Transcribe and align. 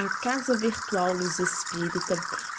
A 0.00 0.08
Casa 0.22 0.56
Virtual 0.56 1.12
Luz 1.12 1.38
Espírita 1.38 2.14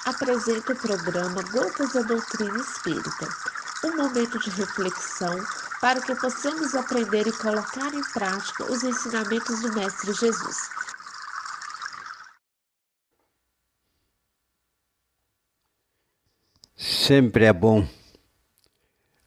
apresenta 0.06 0.74
o 0.74 0.76
programa 0.76 1.42
Gotas 1.52 1.92
da 1.92 2.04
Doutrina 2.04 2.60
Espírita, 2.60 3.28
um 3.84 3.98
momento 3.98 4.38
de 4.38 4.52
reflexão 4.52 5.44
para 5.82 6.00
que 6.02 6.14
possamos 6.14 6.76
aprender 6.76 7.26
e 7.26 7.32
colocar 7.32 7.92
em 7.96 8.04
prática 8.14 8.72
os 8.72 8.84
ensinamentos 8.84 9.60
do 9.60 9.74
Mestre 9.74 10.14
Jesus. 10.14 10.70
Sempre 16.76 17.46
é 17.46 17.54
bom 17.54 17.90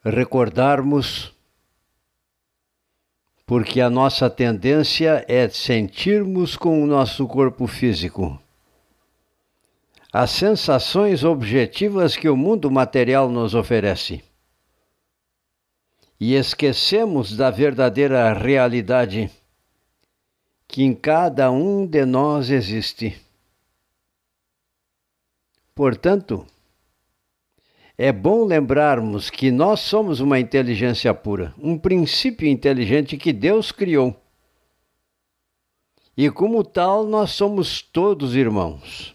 recordarmos 0.04 1.33
porque 3.55 3.80
a 3.80 3.89
nossa 3.89 4.29
tendência 4.29 5.25
é 5.29 5.48
sentirmos 5.48 6.57
com 6.57 6.82
o 6.82 6.89
nosso 6.89 7.25
corpo 7.29 7.68
físico 7.68 8.36
as 10.12 10.31
sensações 10.31 11.22
objetivas 11.22 12.17
que 12.17 12.29
o 12.29 12.36
mundo 12.36 12.68
material 12.68 13.31
nos 13.31 13.54
oferece. 13.54 14.25
E 16.18 16.35
esquecemos 16.35 17.36
da 17.36 17.48
verdadeira 17.48 18.32
realidade 18.32 19.31
que 20.67 20.82
em 20.82 20.93
cada 20.93 21.48
um 21.53 21.86
de 21.86 22.04
nós 22.04 22.50
existe. 22.50 23.17
Portanto, 25.76 26.45
é 27.96 28.11
bom 28.11 28.44
lembrarmos 28.44 29.30
que 29.30 29.50
nós 29.50 29.80
somos 29.80 30.21
uma 30.21 30.39
inteligência 30.39 31.14
pura, 31.14 31.54
um 31.58 31.79
princípio 31.79 32.48
inteligente 32.48 33.17
que 33.17 33.33
Deus 33.33 33.70
criou. 33.70 34.20
E 36.17 36.30
como 36.30 36.62
tal, 36.64 37.05
nós 37.05 37.30
somos 37.30 37.83
todos 37.83 38.36
irmãos. 38.36 39.14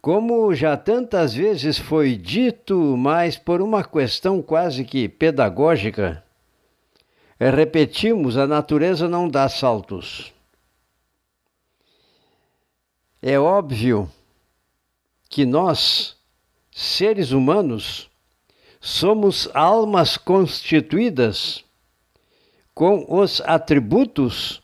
Como 0.00 0.54
já 0.54 0.76
tantas 0.76 1.34
vezes 1.34 1.78
foi 1.78 2.14
dito, 2.14 2.96
mas 2.96 3.36
por 3.36 3.60
uma 3.60 3.82
questão 3.82 4.40
quase 4.40 4.84
que 4.84 5.08
pedagógica, 5.08 6.22
repetimos: 7.40 8.36
a 8.36 8.46
natureza 8.46 9.08
não 9.08 9.28
dá 9.28 9.48
saltos. 9.48 10.32
É 13.20 13.38
óbvio 13.38 14.08
que 15.28 15.44
nós, 15.44 16.15
seres 16.76 17.30
humanos, 17.30 18.10
somos 18.78 19.48
almas 19.54 20.18
constituídas 20.18 21.64
com 22.74 23.06
os 23.08 23.40
atributos 23.40 24.62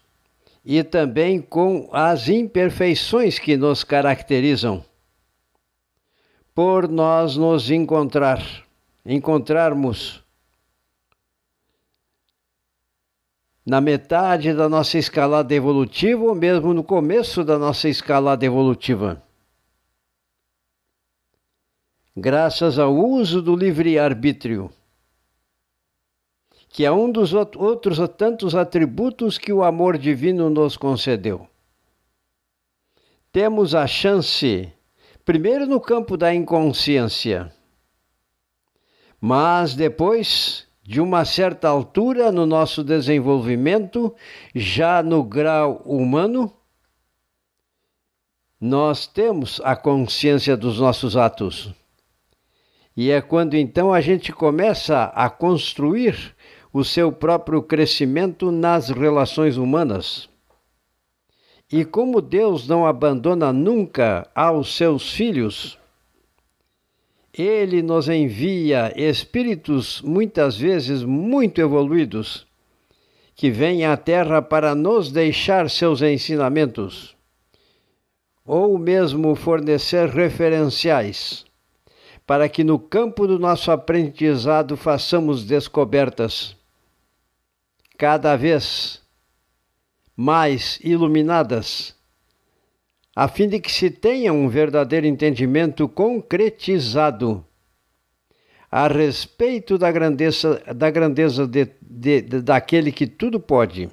e 0.62 0.84
também 0.84 1.40
com 1.40 1.88
as 1.90 2.28
imperfeições 2.28 3.38
que 3.38 3.56
nos 3.56 3.82
caracterizam. 3.82 4.84
Por 6.54 6.86
nós 6.86 7.34
nos 7.38 7.70
encontrar, 7.70 8.44
encontrarmos 9.06 10.22
na 13.64 13.80
metade 13.80 14.52
da 14.52 14.68
nossa 14.68 14.98
escalada 14.98 15.54
evolutiva 15.54 16.24
ou 16.24 16.34
mesmo 16.34 16.74
no 16.74 16.84
começo 16.84 17.42
da 17.42 17.58
nossa 17.58 17.88
escalada 17.88 18.44
evolutiva 18.44 19.22
graças 22.16 22.78
ao 22.78 22.94
uso 22.94 23.40
do 23.40 23.56
livre-arbítrio, 23.56 24.70
que 26.68 26.84
é 26.84 26.92
um 26.92 27.10
dos 27.10 27.32
outros 27.32 27.98
tantos 28.16 28.54
atributos 28.54 29.38
que 29.38 29.52
o 29.52 29.62
amor 29.62 29.96
divino 29.96 30.50
nos 30.50 30.76
concedeu. 30.76 31.48
Temos 33.30 33.74
a 33.74 33.86
chance, 33.86 34.70
primeiro 35.24 35.66
no 35.66 35.80
campo 35.80 36.16
da 36.16 36.34
inconsciência, 36.34 37.52
mas 39.18 39.74
depois, 39.74 40.66
de 40.82 41.00
uma 41.00 41.24
certa 41.24 41.68
altura 41.68 42.30
no 42.30 42.44
nosso 42.44 42.84
desenvolvimento, 42.84 44.14
já 44.54 45.02
no 45.02 45.22
grau 45.22 45.80
humano, 45.86 46.52
nós 48.60 49.06
temos 49.06 49.60
a 49.64 49.74
consciência 49.74 50.56
dos 50.56 50.78
nossos 50.78 51.16
atos. 51.16 51.72
E 52.96 53.10
é 53.10 53.20
quando 53.20 53.54
então 53.54 53.92
a 53.92 54.00
gente 54.00 54.32
começa 54.32 55.04
a 55.14 55.30
construir 55.30 56.34
o 56.72 56.84
seu 56.84 57.10
próprio 57.10 57.62
crescimento 57.62 58.50
nas 58.50 58.90
relações 58.90 59.56
humanas. 59.56 60.28
E 61.70 61.84
como 61.84 62.20
Deus 62.20 62.68
não 62.68 62.86
abandona 62.86 63.52
nunca 63.52 64.28
aos 64.34 64.76
seus 64.76 65.12
filhos, 65.12 65.78
ele 67.32 67.80
nos 67.80 68.10
envia 68.10 68.92
espíritos 68.94 70.02
muitas 70.02 70.56
vezes 70.56 71.02
muito 71.02 71.62
evoluídos 71.62 72.46
que 73.34 73.50
vêm 73.50 73.86
à 73.86 73.96
Terra 73.96 74.42
para 74.42 74.74
nos 74.74 75.10
deixar 75.10 75.70
seus 75.70 76.02
ensinamentos, 76.02 77.16
ou 78.44 78.78
mesmo 78.78 79.34
fornecer 79.34 80.10
referenciais 80.10 81.46
para 82.32 82.48
que 82.48 82.64
no 82.64 82.78
campo 82.78 83.26
do 83.26 83.38
nosso 83.38 83.70
aprendizado 83.70 84.74
façamos 84.74 85.44
descobertas. 85.44 86.56
Cada 87.98 88.36
vez 88.36 89.02
mais 90.16 90.80
iluminadas, 90.82 91.94
a 93.14 93.28
fim 93.28 93.46
de 93.50 93.60
que 93.60 93.70
se 93.70 93.90
tenha 93.90 94.32
um 94.32 94.48
verdadeiro 94.48 95.06
entendimento 95.06 95.86
concretizado 95.86 97.44
a 98.70 98.88
respeito 98.88 99.76
da 99.76 99.92
grandeza, 99.92 100.58
da 100.74 100.90
grandeza 100.90 101.46
de, 101.46 101.68
de, 101.82 102.22
de, 102.22 102.40
daquele 102.40 102.90
que 102.90 103.06
tudo 103.06 103.38
pode, 103.38 103.90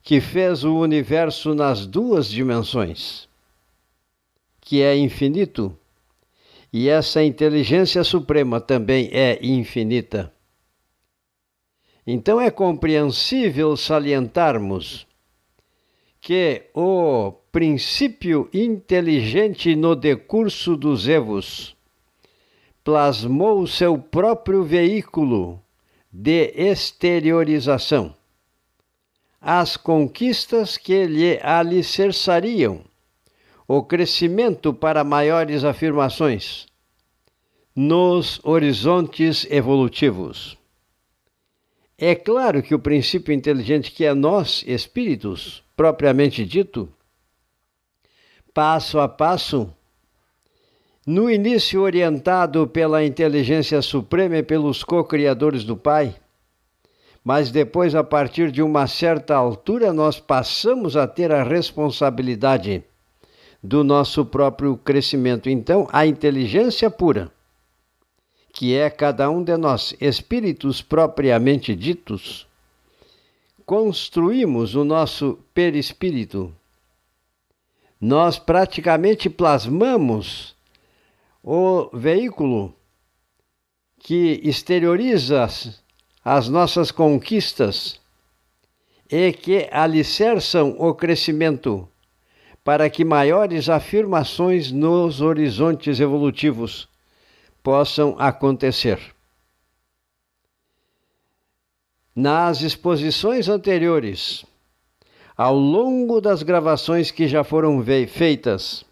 que 0.00 0.20
fez 0.20 0.62
o 0.62 0.78
universo 0.78 1.56
nas 1.56 1.86
duas 1.86 2.28
dimensões, 2.28 3.28
que 4.60 4.80
é 4.80 4.96
infinito 4.96 5.76
e 6.72 6.88
essa 6.88 7.22
inteligência 7.22 8.04
suprema 8.04 8.60
também 8.60 9.08
é 9.12 9.38
infinita. 9.44 10.32
Então 12.06 12.40
é 12.40 12.50
compreensível 12.50 13.76
salientarmos 13.76 15.06
que 16.20 16.62
o 16.74 17.32
princípio 17.50 18.48
inteligente 18.52 19.74
no 19.74 19.96
decurso 19.96 20.76
dos 20.76 21.08
evos 21.08 21.76
plasmou 22.84 23.66
seu 23.66 23.98
próprio 23.98 24.64
veículo 24.64 25.62
de 26.12 26.52
exteriorização, 26.56 28.14
as 29.40 29.76
conquistas 29.76 30.76
que 30.76 31.04
lhe 31.06 31.38
alicerçariam 31.42 32.89
o 33.72 33.84
crescimento 33.84 34.74
para 34.74 35.04
maiores 35.04 35.62
afirmações 35.62 36.66
nos 37.72 38.40
horizontes 38.42 39.46
evolutivos. 39.48 40.58
É 41.96 42.16
claro 42.16 42.64
que 42.64 42.74
o 42.74 42.80
princípio 42.80 43.32
inteligente 43.32 43.92
que 43.92 44.04
é 44.04 44.12
nós, 44.12 44.64
espíritos, 44.66 45.62
propriamente 45.76 46.44
dito, 46.44 46.88
passo 48.52 48.98
a 48.98 49.08
passo, 49.08 49.72
no 51.06 51.30
início 51.30 51.80
orientado 51.80 52.66
pela 52.66 53.04
inteligência 53.04 53.80
suprema 53.82 54.38
e 54.38 54.42
pelos 54.42 54.82
co-criadores 54.82 55.62
do 55.62 55.76
Pai, 55.76 56.16
mas 57.22 57.52
depois, 57.52 57.94
a 57.94 58.02
partir 58.02 58.50
de 58.50 58.64
uma 58.64 58.88
certa 58.88 59.36
altura, 59.36 59.92
nós 59.92 60.18
passamos 60.18 60.96
a 60.96 61.06
ter 61.06 61.30
a 61.30 61.44
responsabilidade 61.44 62.89
do 63.62 63.84
nosso 63.84 64.24
próprio 64.24 64.76
crescimento. 64.76 65.48
Então, 65.48 65.88
a 65.92 66.06
inteligência 66.06 66.90
pura, 66.90 67.30
que 68.52 68.74
é 68.74 68.88
cada 68.88 69.30
um 69.30 69.42
de 69.42 69.56
nós, 69.56 69.94
espíritos 70.00 70.82
propriamente 70.82 71.74
ditos, 71.74 72.46
construímos 73.64 74.74
o 74.74 74.84
nosso 74.84 75.38
perispírito. 75.54 76.52
Nós 78.00 78.38
praticamente 78.38 79.28
plasmamos 79.28 80.56
o 81.42 81.88
veículo 81.92 82.74
que 83.98 84.40
exterioriza 84.42 85.46
as 86.24 86.48
nossas 86.48 86.90
conquistas 86.90 88.00
e 89.10 89.32
que 89.32 89.68
alicerçam 89.70 90.74
o 90.78 90.94
crescimento 90.94 91.86
para 92.64 92.90
que 92.90 93.04
maiores 93.04 93.68
afirmações 93.68 94.70
nos 94.70 95.20
horizontes 95.20 95.98
evolutivos 95.98 96.88
possam 97.62 98.16
acontecer. 98.18 98.98
Nas 102.14 102.60
exposições 102.60 103.48
anteriores, 103.48 104.44
ao 105.36 105.56
longo 105.56 106.20
das 106.20 106.42
gravações 106.42 107.10
que 107.10 107.26
já 107.26 107.42
foram 107.42 107.82
feitas, 108.08 108.84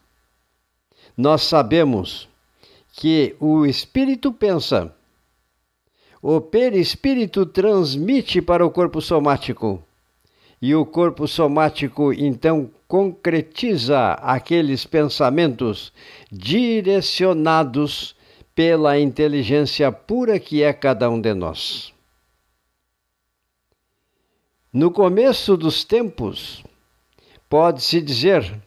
nós 1.17 1.43
sabemos 1.43 2.29
que 2.93 3.37
o 3.39 3.67
espírito 3.67 4.33
pensa, 4.33 4.95
o 6.23 6.41
perispírito 6.41 7.45
transmite 7.45 8.41
para 8.41 8.65
o 8.65 8.71
corpo 8.71 9.01
somático 9.01 9.83
e 10.61 10.75
o 10.75 10.85
corpo 10.85 11.29
somático 11.29 12.13
então 12.13 12.71
concretiza 12.89 14.15
aqueles 14.15 14.87
pensamentos 14.87 15.93
direcionados 16.33 18.17
pela 18.55 18.99
inteligência 18.99 19.93
pura 19.93 20.41
que 20.41 20.63
é 20.63 20.73
cada 20.73 21.09
um 21.11 21.21
de 21.21 21.35
nós. 21.35 21.93
No 24.73 24.91
começo 24.91 25.57
dos 25.57 25.85
tempos, 25.85 26.65
pode-se 27.49 28.01
dizer 28.01 28.59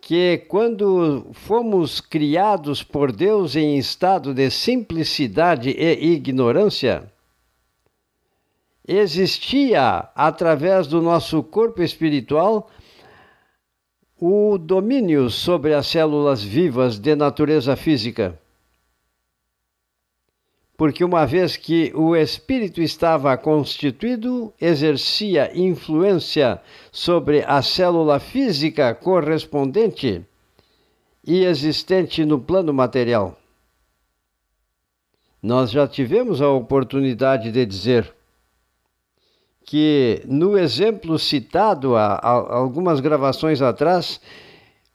que 0.00 0.38
quando 0.48 1.26
fomos 1.32 2.00
criados 2.00 2.82
por 2.82 3.12
Deus 3.12 3.56
em 3.56 3.76
estado 3.76 4.32
de 4.32 4.50
simplicidade 4.50 5.70
e 5.70 6.12
ignorância, 6.12 7.12
existia 8.86 10.08
através 10.14 10.86
do 10.86 11.02
nosso 11.02 11.42
corpo 11.42 11.82
espiritual 11.82 12.70
o 14.20 14.58
domínio 14.58 15.28
sobre 15.30 15.74
as 15.74 15.86
células 15.86 16.42
vivas 16.42 16.98
de 16.98 17.14
natureza 17.14 17.76
física 17.76 18.38
porque 20.76 21.02
uma 21.02 21.24
vez 21.24 21.56
que 21.56 21.90
o 21.94 22.14
espírito 22.14 22.82
estava 22.82 23.36
constituído, 23.36 24.52
exercia 24.60 25.50
influência 25.58 26.60
sobre 26.92 27.42
a 27.46 27.62
célula 27.62 28.20
física 28.20 28.94
correspondente 28.94 30.22
e 31.26 31.44
existente 31.44 32.24
no 32.24 32.38
plano 32.38 32.74
material. 32.74 33.38
Nós 35.42 35.70
já 35.70 35.88
tivemos 35.88 36.42
a 36.42 36.50
oportunidade 36.50 37.50
de 37.50 37.64
dizer 37.64 38.12
que, 39.66 40.22
no 40.24 40.56
exemplo 40.56 41.18
citado 41.18 41.96
há, 41.96 42.20
algumas 42.22 43.00
gravações 43.00 43.60
atrás, 43.60 44.20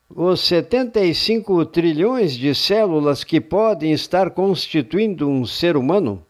os 0.10 0.40
75 0.40 1.66
trilhões 1.66 2.34
de 2.34 2.56
células 2.56 3.26
que 3.26 3.42
podem 3.42 3.92
estar 3.92 4.32
constituindo 4.32 5.28
um 5.30 5.46
ser 5.46 5.76
humano 5.76 6.26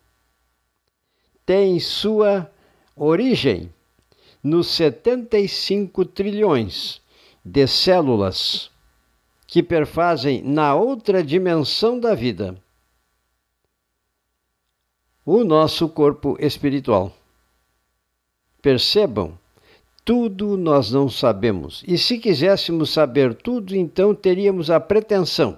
têm 1.45 1.79
sua 1.79 2.51
origem 2.95 3.71
nos 4.43 4.67
75 4.69 6.03
trilhões 6.05 6.99
de 7.45 7.67
células 7.67 8.71
que 9.45 9.61
perfazem 9.61 10.41
na 10.41 10.73
outra 10.73 11.23
dimensão 11.23 11.99
da 11.99 12.15
vida 12.15 12.55
o 15.23 15.43
nosso 15.43 15.87
corpo 15.89 16.35
espiritual. 16.39 17.20
Percebam 18.61 19.37
tudo 20.03 20.57
nós 20.57 20.91
não 20.91 21.09
sabemos. 21.09 21.83
E 21.87 21.97
se 21.97 22.17
quiséssemos 22.17 22.89
saber 22.89 23.33
tudo, 23.33 23.75
então 23.75 24.13
teríamos 24.13 24.69
a 24.69 24.79
pretensão, 24.79 25.57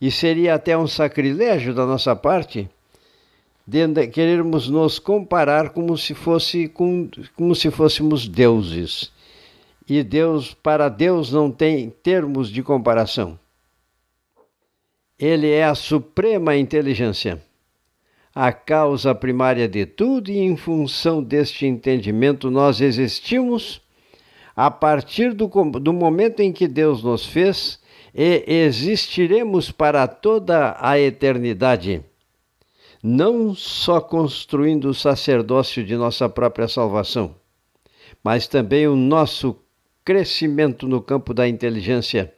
e 0.00 0.10
seria 0.10 0.54
até 0.54 0.76
um 0.76 0.86
sacrilégio 0.86 1.74
da 1.74 1.86
nossa 1.86 2.14
parte, 2.14 2.68
de 3.66 4.06
querermos 4.08 4.68
nos 4.68 4.98
comparar 4.98 5.70
como 5.70 5.96
se, 5.96 6.14
fosse, 6.14 6.68
com, 6.68 7.08
como 7.36 7.54
se 7.54 7.70
fôssemos 7.70 8.26
deuses. 8.26 9.12
E 9.88 10.02
Deus, 10.02 10.54
para 10.54 10.88
Deus, 10.88 11.32
não 11.32 11.50
tem 11.50 11.90
termos 12.02 12.48
de 12.48 12.62
comparação. 12.62 13.38
Ele 15.18 15.50
é 15.50 15.64
a 15.64 15.74
suprema 15.74 16.56
inteligência 16.56 17.42
a 18.34 18.52
causa 18.52 19.14
primária 19.14 19.68
de 19.68 19.84
tudo, 19.84 20.30
e 20.30 20.38
em 20.38 20.56
função 20.56 21.22
deste 21.22 21.66
entendimento 21.66 22.50
nós 22.50 22.80
existimos 22.80 23.80
a 24.54 24.70
partir 24.70 25.32
do, 25.32 25.48
do 25.48 25.92
momento 25.92 26.40
em 26.40 26.52
que 26.52 26.68
Deus 26.68 27.02
nos 27.02 27.26
fez 27.26 27.80
e 28.14 28.44
existiremos 28.46 29.70
para 29.70 30.06
toda 30.06 30.76
a 30.78 30.98
eternidade, 30.98 32.04
não 33.02 33.54
só 33.54 34.00
construindo 34.00 34.86
o 34.86 34.94
sacerdócio 34.94 35.84
de 35.84 35.96
nossa 35.96 36.28
própria 36.28 36.68
salvação, 36.68 37.34
mas 38.22 38.46
também 38.46 38.86
o 38.86 38.96
nosso 38.96 39.56
crescimento 40.04 40.86
no 40.86 41.00
campo 41.00 41.32
da 41.32 41.48
inteligência 41.48 42.34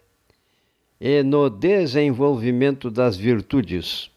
e 1.01 1.23
no 1.23 1.51
desenvolvimento 1.51 2.91
das 2.91 3.17
virtudes 3.17 4.12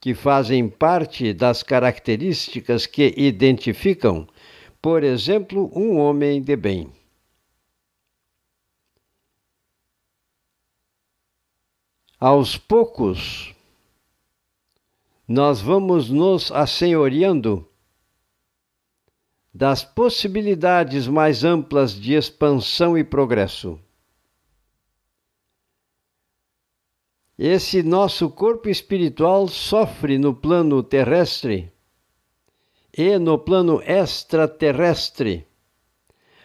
que 0.00 0.14
fazem 0.14 0.68
parte 0.68 1.34
das 1.34 1.62
características 1.62 2.86
que 2.86 3.12
identificam, 3.16 4.26
por 4.80 5.04
exemplo, 5.04 5.70
um 5.74 5.98
homem 5.98 6.40
de 6.40 6.56
bem. 6.56 6.90
Aos 12.18 12.56
poucos, 12.56 13.54
nós 15.28 15.60
vamos 15.60 16.08
nos 16.08 16.50
assenhoreando 16.50 17.66
das 19.52 19.84
possibilidades 19.84 21.06
mais 21.06 21.44
amplas 21.44 21.92
de 21.92 22.14
expansão 22.14 22.96
e 22.96 23.04
progresso. 23.04 23.78
Esse 27.42 27.82
nosso 27.82 28.28
corpo 28.28 28.68
espiritual 28.68 29.48
sofre 29.48 30.18
no 30.18 30.34
plano 30.34 30.82
terrestre 30.82 31.72
e 32.92 33.18
no 33.18 33.38
plano 33.38 33.80
extraterrestre 33.80 35.46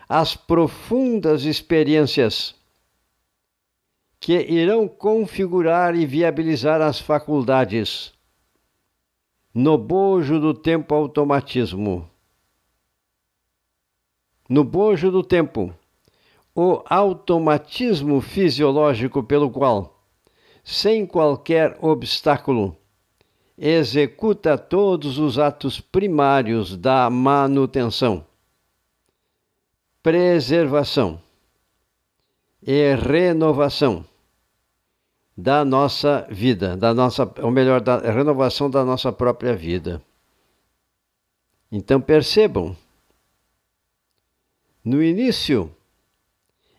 as 0.07 0.37
profundas 0.37 1.43
experiências 1.43 2.55
que 4.21 4.39
irão 4.39 4.87
configurar 4.87 5.97
e 5.97 6.05
viabilizar 6.05 6.81
as 6.81 6.97
faculdades 6.97 8.13
no 9.53 9.77
bojo 9.77 10.39
do 10.39 10.53
tempo 10.53 10.95
automatismo. 10.95 12.09
No 14.47 14.63
bojo 14.63 15.11
do 15.11 15.21
tempo, 15.21 15.75
o 16.55 16.81
automatismo 16.85 18.21
fisiológico 18.21 19.21
pelo 19.21 19.51
qual 19.51 19.94
sem 20.65 21.05
qualquer 21.05 21.77
obstáculo. 21.79 22.75
Executa 23.55 24.57
todos 24.57 25.19
os 25.19 25.37
atos 25.37 25.79
primários 25.79 26.75
da 26.75 27.09
manutenção, 27.09 28.25
preservação 30.03 31.21
e 32.61 32.95
renovação 32.95 34.03
da 35.37 35.63
nossa 35.63 36.27
vida, 36.29 36.75
da 36.75 36.93
nossa, 36.93 37.31
ou 37.41 37.51
melhor, 37.51 37.79
da 37.79 37.99
renovação 37.99 38.69
da 38.69 38.83
nossa 38.83 39.11
própria 39.13 39.55
vida. 39.55 40.01
Então 41.71 42.01
percebam, 42.01 42.75
no 44.83 45.01
início 45.01 45.73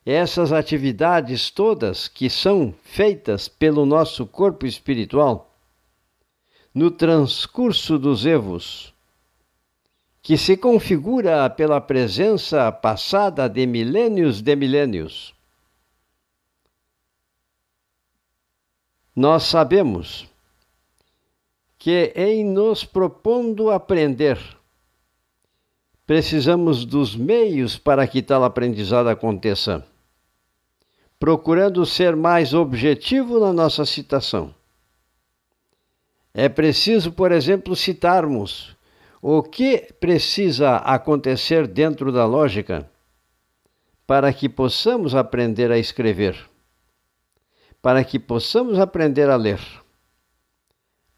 essas 0.06 0.52
atividades 0.52 1.50
todas 1.50 2.06
que 2.06 2.30
são 2.30 2.72
feitas 2.84 3.48
pelo 3.48 3.84
nosso 3.84 4.24
corpo 4.24 4.64
espiritual, 4.64 5.52
no 6.72 6.92
transcurso 6.92 7.98
dos 7.98 8.24
evos, 8.24 8.94
que 10.22 10.36
se 10.36 10.56
configura 10.56 11.50
pela 11.50 11.80
presença 11.80 12.70
passada 12.70 13.48
de 13.48 13.66
milênios 13.66 14.40
de 14.40 14.54
milênios. 14.54 15.34
Nós 19.14 19.42
sabemos 19.42 20.28
que, 21.78 22.12
em 22.14 22.44
nos 22.44 22.84
propondo 22.84 23.70
aprender, 23.70 24.38
precisamos 26.06 26.84
dos 26.84 27.16
meios 27.16 27.76
para 27.76 28.06
que 28.06 28.22
tal 28.22 28.44
aprendizado 28.44 29.08
aconteça 29.08 29.84
procurando 31.18 31.84
ser 31.86 32.14
mais 32.14 32.52
objetivo 32.52 33.40
na 33.40 33.52
nossa 33.52 33.84
citação. 33.86 34.54
É 36.34 36.48
preciso, 36.48 37.12
por 37.12 37.32
exemplo, 37.32 37.74
citarmos 37.74 38.76
o 39.22 39.42
que 39.42 39.92
precisa 39.98 40.76
acontecer 40.76 41.66
dentro 41.66 42.12
da 42.12 42.26
lógica 42.26 42.88
para 44.06 44.32
que 44.32 44.48
possamos 44.48 45.14
aprender 45.14 45.72
a 45.72 45.78
escrever, 45.78 46.38
para 47.80 48.04
que 48.04 48.18
possamos 48.18 48.78
aprender 48.78 49.30
a 49.30 49.36
ler. 49.36 49.60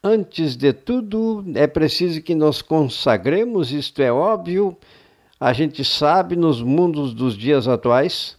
Antes 0.03 0.57
de 0.57 0.73
tudo, 0.73 1.45
é 1.57 1.67
preciso 1.67 2.23
que 2.23 2.37
nos 2.37 2.63
consagremos, 2.63 3.73
isto 3.73 4.01
é 4.01 4.13
óbvio, 4.13 4.79
a 5.41 5.53
gente 5.53 5.85
sabe 5.85 6.37
nos 6.37 6.63
mundos 6.63 7.13
dos 7.13 7.37
dias 7.37 7.67
atuais 7.67 8.38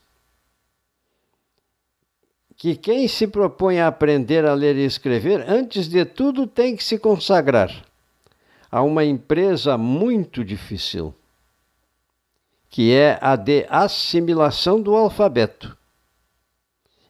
que 2.60 2.76
quem 2.76 3.08
se 3.08 3.26
propõe 3.26 3.80
a 3.80 3.88
aprender 3.88 4.46
a 4.46 4.54
ler 4.54 4.76
e 4.76 4.84
escrever, 4.84 5.50
antes 5.50 5.88
de 5.88 6.04
tudo 6.04 6.46
tem 6.46 6.76
que 6.76 6.84
se 6.84 7.00
consagrar 7.00 7.72
a 8.70 8.82
uma 8.82 9.06
empresa 9.06 9.78
muito 9.78 10.44
difícil, 10.44 11.16
que 12.70 12.94
é 12.94 13.18
a 13.22 13.38
de 13.38 13.66
assimilação 13.70 14.82
do 14.82 14.94
alfabeto 14.94 15.76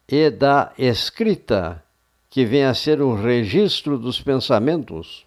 e 0.08 0.30
da 0.30 0.72
escrita, 0.78 1.82
que 2.30 2.44
vem 2.44 2.64
a 2.64 2.72
ser 2.72 3.02
o 3.02 3.12
registro 3.20 3.98
dos 3.98 4.22
pensamentos, 4.22 5.26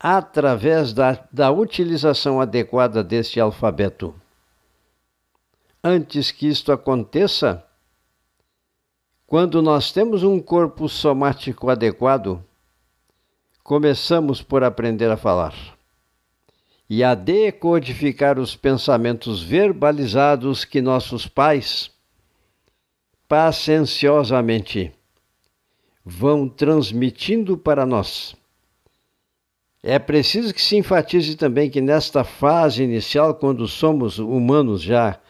através 0.00 0.92
da, 0.92 1.24
da 1.32 1.52
utilização 1.52 2.40
adequada 2.40 3.04
deste 3.04 3.38
alfabeto. 3.38 4.12
Antes 5.82 6.32
que 6.32 6.48
isto 6.48 6.72
aconteça, 6.72 7.64
quando 9.28 9.60
nós 9.60 9.92
temos 9.92 10.22
um 10.22 10.40
corpo 10.40 10.88
somático 10.88 11.68
adequado, 11.68 12.42
começamos 13.62 14.40
por 14.40 14.64
aprender 14.64 15.10
a 15.10 15.18
falar 15.18 15.54
e 16.88 17.04
a 17.04 17.14
decodificar 17.14 18.38
os 18.38 18.56
pensamentos 18.56 19.42
verbalizados 19.42 20.64
que 20.64 20.80
nossos 20.80 21.26
pais 21.26 21.90
pacienciosamente 23.28 24.90
vão 26.02 26.48
transmitindo 26.48 27.58
para 27.58 27.84
nós. 27.84 28.34
É 29.82 29.98
preciso 29.98 30.54
que 30.54 30.62
se 30.62 30.74
enfatize 30.74 31.36
também 31.36 31.68
que 31.68 31.82
nesta 31.82 32.24
fase 32.24 32.82
inicial, 32.82 33.34
quando 33.34 33.68
somos 33.68 34.18
humanos 34.18 34.80
já 34.80 35.20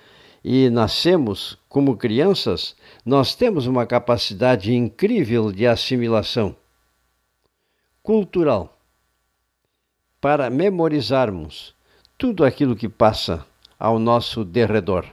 e 0.45 0.71
nascemos 0.71 1.59
como 1.68 1.97
crianças, 1.97 2.76
nós 3.04 3.35
temos 3.35 3.66
uma 3.66 3.87
capacidade 3.87 4.73
incrível 4.73 5.52
de 5.52 5.66
assimilação 5.66 6.54
cultural 8.02 8.78
para 10.21 10.49
memorizarmos 10.50 11.75
tudo 12.16 12.45
aquilo 12.45 12.75
que 12.75 12.88
passa 12.88 13.47
ao 13.78 13.99
nosso 13.99 14.45
derredor. 14.45 15.07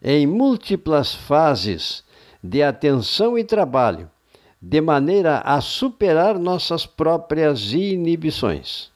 Em 0.00 0.26
múltiplas 0.26 1.14
fases 1.14 2.04
de 2.42 2.62
atenção 2.62 3.38
e 3.38 3.44
trabalho, 3.44 4.10
de 4.60 4.80
maneira 4.80 5.38
a 5.40 5.60
superar 5.60 6.38
nossas 6.38 6.86
próprias 6.86 7.72
inibições, 7.72 8.90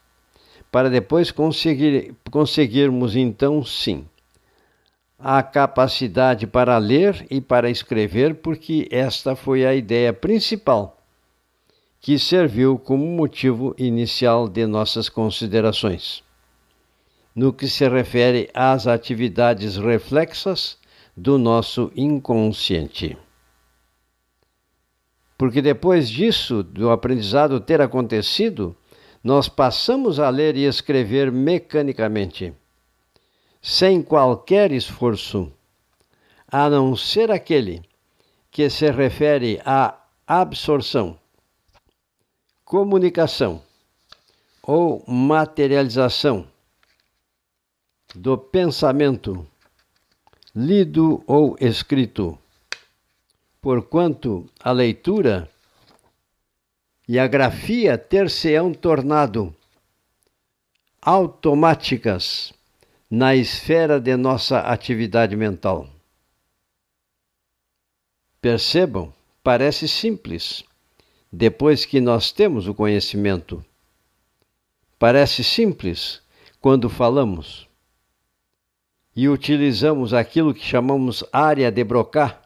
para 0.71 0.89
depois 0.89 1.31
conseguir, 1.31 2.15
conseguirmos 2.31 3.17
então 3.17 3.65
sim 3.65 4.07
a 5.19 5.43
capacidade 5.43 6.47
para 6.47 6.77
ler 6.79 7.27
e 7.31 7.41
para 7.41 7.71
escrever, 7.71 8.37
porque 8.37 8.87
esta 8.91 9.35
foi 9.35 9.65
a 9.65 9.75
ideia 9.75 10.13
principal 10.13 10.97
que 12.01 12.19
serviu 12.19 12.79
como 12.79 13.05
motivo 13.05 13.75
inicial 13.79 14.49
de 14.49 14.67
nossas 14.67 15.09
considerações. 15.09 16.23
No 17.35 17.53
que 17.53 17.69
se 17.69 17.89
refere 17.89 18.49
às 18.55 18.87
atividades 18.87 19.77
reflexas 19.77 20.79
do 21.17 21.39
nosso 21.39 21.91
inconsciente. 21.97 23.17
Porque 25.37 25.61
depois 25.61 26.09
disso, 26.09 26.63
do 26.63 26.91
aprendizado 26.91 27.59
ter 27.61 27.81
acontecido, 27.81 28.77
nós 29.23 29.49
passamos 29.49 30.21
a 30.21 30.31
ler 30.31 30.57
e 30.57 30.65
escrever 30.65 31.33
mecanicamente 31.33 32.55
sem 33.69 34.01
qualquer 34.01 34.71
esforço, 34.71 35.53
a 36.47 36.71
não 36.71 36.95
ser 36.95 37.33
aquele 37.33 37.83
que 38.49 38.71
se 38.71 38.89
refere 38.93 39.61
à 39.65 40.01
absorção, 40.25 41.19
comunicação 42.65 43.61
ou 44.63 45.05
materialização 45.09 46.47
do 48.15 48.39
pensamento 48.39 49.45
lido 50.55 51.25
ou 51.27 51.57
escrito, 51.61 52.39
porquanto 53.61 54.49
a 54.61 54.71
leitura 54.71 55.51
e 57.09 57.19
a 57.19 57.27
grafia 57.27 57.99
ter-se-ão 57.99 58.73
tornado 58.73 59.53
automáticas 61.03 62.55
na 63.11 63.35
esfera 63.35 64.01
de 64.01 64.17
nossa 64.17 64.61
atividade 64.61 65.37
mental. 65.37 65.89
Percebam, 68.41 69.13
parece 69.43 69.89
simples, 69.89 70.65
depois 71.33 71.85
que 71.85 72.01
nós 72.01 72.33
temos 72.33 72.67
o 72.67 72.75
conhecimento. 72.75 73.65
Parece 74.99 75.45
simples 75.45 76.23
quando 76.61 76.89
falamos 76.89 77.69
e 79.15 79.29
utilizamos 79.29 80.13
aquilo 80.13 80.53
que 80.53 80.65
chamamos 80.65 81.25
área 81.33 81.71
de 81.71 81.83
Broca, 81.85 82.39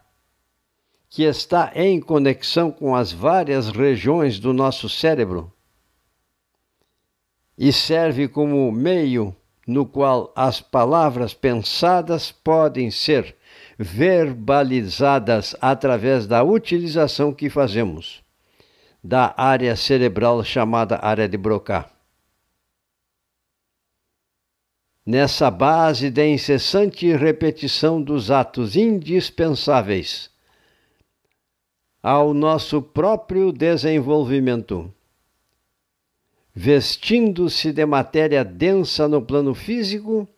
que 1.08 1.24
está 1.24 1.72
em 1.74 2.00
conexão 2.00 2.70
com 2.70 2.94
as 2.94 3.12
várias 3.12 3.68
regiões 3.68 4.38
do 4.38 4.52
nosso 4.52 4.88
cérebro 4.88 5.52
e 7.58 7.72
serve 7.72 8.28
como 8.28 8.70
meio 8.72 9.36
no 9.70 9.86
qual 9.86 10.32
as 10.34 10.60
palavras 10.60 11.32
pensadas 11.32 12.32
podem 12.32 12.90
ser 12.90 13.36
verbalizadas 13.78 15.54
através 15.60 16.26
da 16.26 16.42
utilização 16.42 17.32
que 17.32 17.48
fazemos 17.48 18.22
da 19.02 19.32
área 19.36 19.74
cerebral 19.76 20.44
chamada 20.44 20.98
área 21.00 21.28
de 21.28 21.38
Broca. 21.38 21.88
Nessa 25.06 25.50
base 25.50 26.10
de 26.10 26.26
incessante 26.26 27.10
repetição 27.16 28.02
dos 28.02 28.30
atos 28.30 28.76
indispensáveis 28.76 30.30
ao 32.02 32.34
nosso 32.34 32.82
próprio 32.82 33.52
desenvolvimento 33.52 34.92
vestindo-se 36.54 37.72
de 37.72 37.86
matéria 37.86 38.44
densa 38.44 39.06
no 39.08 39.22
plano 39.22 39.54
físico 39.54 40.28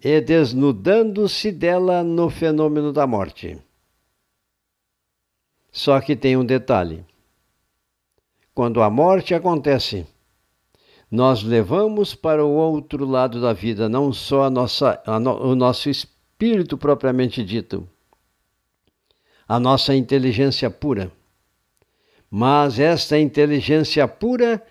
e 0.00 0.20
desnudando-se 0.20 1.52
dela 1.52 2.02
no 2.02 2.30
fenômeno 2.30 2.92
da 2.92 3.06
morte. 3.06 3.58
Só 5.70 6.00
que 6.00 6.14
tem 6.14 6.36
um 6.36 6.44
detalhe: 6.44 7.04
quando 8.54 8.82
a 8.82 8.90
morte 8.90 9.34
acontece, 9.34 10.06
nós 11.10 11.42
levamos 11.42 12.14
para 12.14 12.44
o 12.44 12.50
outro 12.50 13.04
lado 13.04 13.40
da 13.40 13.52
vida 13.52 13.88
não 13.88 14.12
só 14.12 14.44
a 14.44 14.50
nossa, 14.50 15.02
a 15.06 15.18
no, 15.18 15.50
o 15.50 15.54
nosso 15.54 15.88
espírito 15.88 16.76
propriamente 16.76 17.44
dito, 17.44 17.88
a 19.46 19.60
nossa 19.60 19.94
inteligência 19.94 20.70
pura, 20.70 21.12
mas 22.30 22.78
esta 22.78 23.18
inteligência 23.18 24.08
pura 24.08 24.62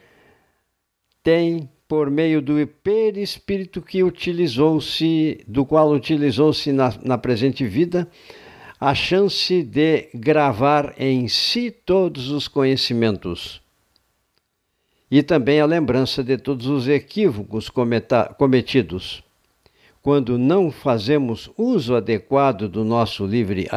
tem 1.24 1.70
por 1.88 2.10
meio 2.10 2.42
do 2.42 2.66
perispírito 2.66 3.82
que 3.82 4.02
utilizou-se, 4.04 5.44
do 5.48 5.66
qual 5.66 5.92
utilizou-se 5.92 6.72
na, 6.72 6.94
na 7.04 7.18
presente 7.18 7.66
vida, 7.66 8.08
a 8.80 8.96
chance 8.96 9.62
de 9.62 10.10
gravar 10.14 10.96
em 10.98 11.28
si 11.28 11.70
todos 11.70 12.30
os 12.30 12.48
conhecimentos. 12.48 13.62
E 15.12 15.22
também 15.22 15.60
a 15.60 15.66
lembrança 15.66 16.24
de 16.24 16.38
todos 16.38 16.68
os 16.68 16.88
equívocos 16.88 17.70
cometa, 17.70 18.34
cometidos. 18.38 19.22
Quando 20.02 20.38
não 20.38 20.72
fazemos 20.72 21.52
uso 21.58 21.94
adequado 21.94 22.70
do 22.70 22.86
nosso 22.86 23.26
livre 23.26 23.68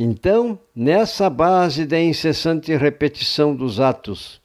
Então, 0.00 0.60
nessa 0.72 1.28
base 1.28 1.84
da 1.84 2.00
incessante 2.00 2.72
repetição 2.76 3.56
dos 3.56 3.80
atos 3.80 4.40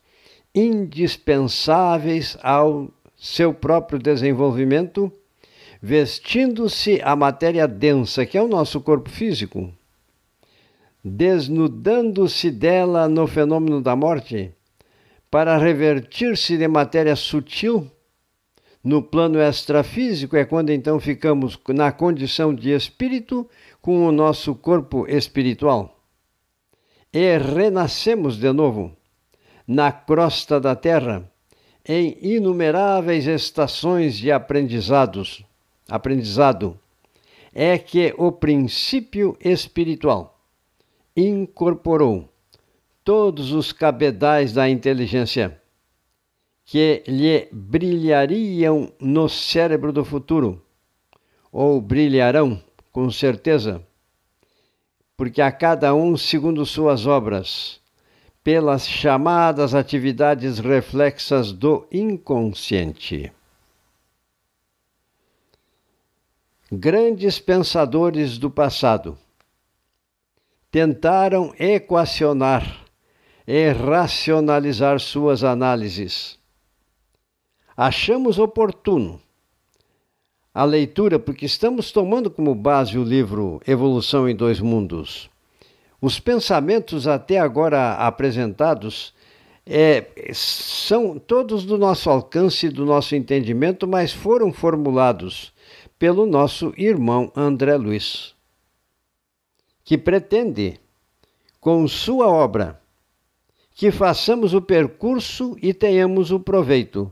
indispensáveis 0.55 2.35
ao 2.41 2.91
seu 3.15 3.53
próprio 3.53 3.99
desenvolvimento, 3.99 5.11
vestindo-se 5.79 6.99
a 7.03 7.15
matéria 7.15 7.67
densa, 7.67 8.25
que 8.25 8.35
é 8.35 8.41
o 8.41 8.47
nosso 8.47 8.81
corpo 8.81 9.11
físico, 9.11 9.71
desnudando-se 11.03 12.49
dela 12.49 13.07
no 13.07 13.27
fenômeno 13.27 13.79
da 13.79 13.95
morte, 13.95 14.51
para 15.29 15.57
revertir-se 15.57 16.57
de 16.57 16.67
matéria 16.67 17.15
sutil 17.15 17.91
no 18.83 19.01
plano 19.01 19.39
extrafísico, 19.39 20.35
é 20.35 20.45
quando 20.45 20.71
então 20.71 20.99
ficamos 20.99 21.59
na 21.69 21.91
condição 21.91 22.53
de 22.53 22.71
espírito 22.71 23.47
com 23.83 24.07
o 24.07 24.13
nosso 24.13 24.55
corpo 24.55 25.05
espiritual. 25.09 25.99
E 27.11 27.37
renascemos 27.37 28.37
de 28.37 28.49
novo 28.53 28.95
na 29.67 29.91
crosta 29.91 30.57
da 30.57 30.73
terra, 30.73 31.29
em 31.85 32.17
inumeráveis 32.21 33.27
estações 33.27 34.15
de 34.17 34.31
aprendizados, 34.31 35.43
aprendizado, 35.89 36.79
é 37.53 37.77
que 37.77 38.15
o 38.17 38.31
princípio 38.31 39.37
espiritual 39.41 40.41
incorporou 41.15 42.29
todos 43.03 43.51
os 43.51 43.73
cabedais 43.73 44.53
da 44.53 44.69
inteligência 44.69 45.61
que 46.63 47.03
lhe 47.05 47.49
brilhariam 47.51 48.93
no 48.97 49.27
cérebro 49.27 49.91
do 49.91 50.05
futuro, 50.05 50.65
ou 51.51 51.81
brilharão 51.81 52.63
com 52.93 53.09
certeza, 53.09 53.83
porque 55.17 55.41
a 55.41 55.51
cada 55.51 55.95
um 55.95 56.15
segundo 56.15 56.63
suas 56.63 57.07
obras, 57.07 57.81
pelas 58.43 58.87
chamadas 58.87 59.73
atividades 59.73 60.59
reflexas 60.59 61.51
do 61.51 61.87
inconsciente. 61.91 63.31
Grandes 66.71 67.39
pensadores 67.39 68.37
do 68.37 68.49
passado 68.49 69.17
tentaram 70.69 71.53
equacionar 71.59 72.85
e 73.47 73.71
racionalizar 73.71 74.99
suas 74.99 75.43
análises. 75.43 76.37
Achamos 77.75 78.37
oportuno 78.37 79.19
a 80.53 80.63
leitura, 80.65 81.17
porque 81.17 81.45
estamos 81.45 81.91
tomando 81.91 82.29
como 82.29 82.53
base 82.53 82.97
o 82.97 83.03
livro 83.03 83.59
Evolução 83.65 84.29
em 84.29 84.35
Dois 84.35 84.59
Mundos. 84.59 85.29
Os 85.99 86.19
pensamentos 86.19 87.07
até 87.07 87.39
agora 87.39 87.93
apresentados 87.93 89.13
é, 89.65 90.05
são 90.33 91.17
todos 91.17 91.63
do 91.63 91.77
nosso 91.77 92.09
alcance, 92.09 92.69
do 92.69 92.85
nosso 92.85 93.15
entendimento, 93.15 93.87
mas 93.87 94.11
foram 94.11 94.53
formulados 94.53 95.51
pelo 95.97 96.25
nosso 96.25 96.73
irmão 96.77 97.31
André 97.35 97.75
Luiz, 97.77 98.35
que 99.83 99.97
pretende, 99.97 100.79
com 101.59 101.87
sua 101.87 102.27
obra, 102.27 102.79
que 103.73 103.89
façamos 103.89 104.53
o 104.53 104.61
percurso 104.61 105.57
e 105.61 105.73
tenhamos 105.73 106.29
o 106.29 106.39
proveito 106.39 107.11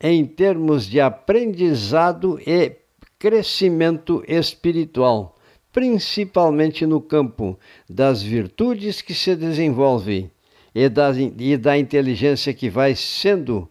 em 0.00 0.24
termos 0.24 0.86
de 0.86 1.00
aprendizado 1.00 2.40
e 2.46 2.76
crescimento 3.18 4.24
espiritual, 4.26 5.36
principalmente 5.70 6.86
no 6.86 7.00
campo 7.00 7.58
das 7.88 8.22
virtudes 8.22 9.02
que 9.02 9.12
se 9.12 9.36
desenvolvem 9.36 10.30
e 10.74 10.88
da, 10.88 11.10
e 11.12 11.56
da 11.56 11.76
inteligência 11.76 12.54
que 12.54 12.70
vai 12.70 12.94
sendo 12.94 13.68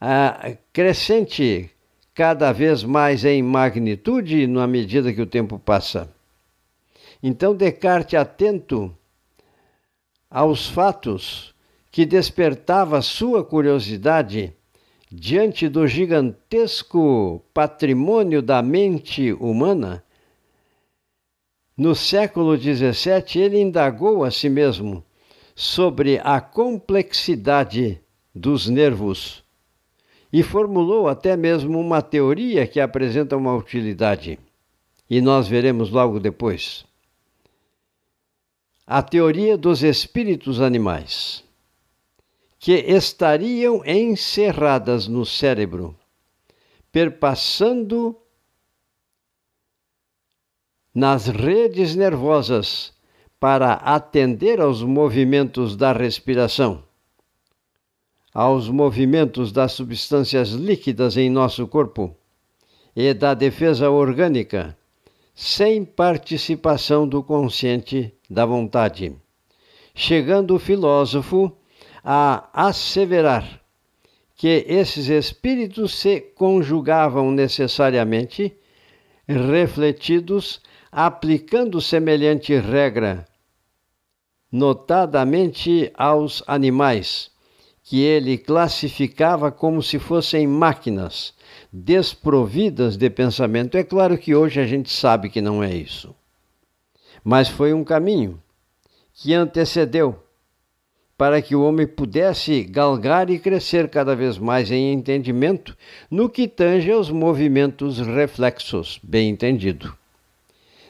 ah, 0.00 0.54
crescente 0.72 1.70
cada 2.14 2.52
vez 2.52 2.84
mais 2.84 3.24
em 3.24 3.42
magnitude 3.42 4.46
na 4.46 4.66
medida 4.66 5.12
que 5.12 5.22
o 5.22 5.26
tempo 5.26 5.58
passa. 5.58 6.12
Então, 7.22 7.56
Descartes, 7.56 8.18
atento 8.18 8.94
aos 10.30 10.68
fatos 10.68 11.54
que 11.90 12.04
despertava 12.04 13.00
sua 13.00 13.42
curiosidade 13.42 14.52
diante 15.16 15.68
do 15.68 15.86
gigantesco 15.86 17.40
patrimônio 17.54 18.42
da 18.42 18.60
mente 18.60 19.32
humana, 19.34 20.02
no 21.76 21.94
século 21.94 22.56
XVII 22.56 23.40
ele 23.40 23.60
indagou 23.60 24.24
a 24.24 24.30
si 24.30 24.48
mesmo 24.48 25.04
sobre 25.54 26.20
a 26.24 26.40
complexidade 26.40 28.00
dos 28.34 28.68
nervos 28.68 29.44
e 30.32 30.42
formulou 30.42 31.06
até 31.06 31.36
mesmo 31.36 31.78
uma 31.78 32.02
teoria 32.02 32.66
que 32.66 32.80
apresenta 32.80 33.36
uma 33.36 33.54
utilidade. 33.54 34.36
E 35.08 35.20
nós 35.20 35.46
veremos 35.46 35.90
logo 35.90 36.18
depois. 36.18 36.84
A 38.84 39.00
teoria 39.00 39.56
dos 39.56 39.84
espíritos 39.84 40.60
animais, 40.60 41.43
que 42.64 42.72
estariam 42.72 43.84
encerradas 43.84 45.06
no 45.06 45.26
cérebro, 45.26 45.94
perpassando 46.90 48.16
nas 50.94 51.26
redes 51.26 51.94
nervosas 51.94 52.94
para 53.38 53.74
atender 53.74 54.62
aos 54.62 54.82
movimentos 54.82 55.76
da 55.76 55.92
respiração 55.92 56.82
aos 58.32 58.70
movimentos 58.70 59.52
das 59.52 59.72
substâncias 59.72 60.52
líquidas 60.52 61.18
em 61.18 61.28
nosso 61.28 61.68
corpo 61.68 62.16
e 62.96 63.12
da 63.12 63.34
defesa 63.34 63.90
orgânica, 63.90 64.74
sem 65.34 65.84
participação 65.84 67.06
do 67.06 67.22
consciente 67.22 68.10
da 68.28 68.46
vontade, 68.46 69.14
chegando 69.94 70.56
o 70.56 70.58
filósofo 70.58 71.54
a 72.04 72.50
asseverar 72.52 73.62
que 74.36 74.66
esses 74.68 75.08
espíritos 75.08 75.94
se 75.94 76.20
conjugavam 76.20 77.30
necessariamente, 77.30 78.54
refletidos, 79.26 80.60
aplicando 80.92 81.80
semelhante 81.80 82.54
regra, 82.58 83.26
notadamente 84.52 85.90
aos 85.94 86.42
animais 86.46 87.32
que 87.82 88.00
ele 88.00 88.38
classificava 88.38 89.52
como 89.52 89.82
se 89.82 89.98
fossem 89.98 90.46
máquinas 90.46 91.34
desprovidas 91.70 92.96
de 92.96 93.10
pensamento. 93.10 93.76
É 93.76 93.84
claro 93.84 94.16
que 94.16 94.34
hoje 94.34 94.58
a 94.58 94.66
gente 94.66 94.90
sabe 94.90 95.28
que 95.28 95.42
não 95.42 95.62
é 95.62 95.74
isso. 95.74 96.14
Mas 97.22 97.48
foi 97.48 97.74
um 97.74 97.84
caminho 97.84 98.42
que 99.12 99.34
antecedeu 99.34 100.23
para 101.16 101.40
que 101.40 101.54
o 101.54 101.62
homem 101.62 101.86
pudesse 101.86 102.64
galgar 102.64 103.30
e 103.30 103.38
crescer 103.38 103.88
cada 103.88 104.16
vez 104.16 104.36
mais 104.36 104.70
em 104.70 104.92
entendimento 104.92 105.76
no 106.10 106.28
que 106.28 106.48
tange 106.48 106.90
aos 106.90 107.10
movimentos 107.10 107.98
reflexos, 107.98 108.98
bem 109.02 109.30
entendido. 109.30 109.96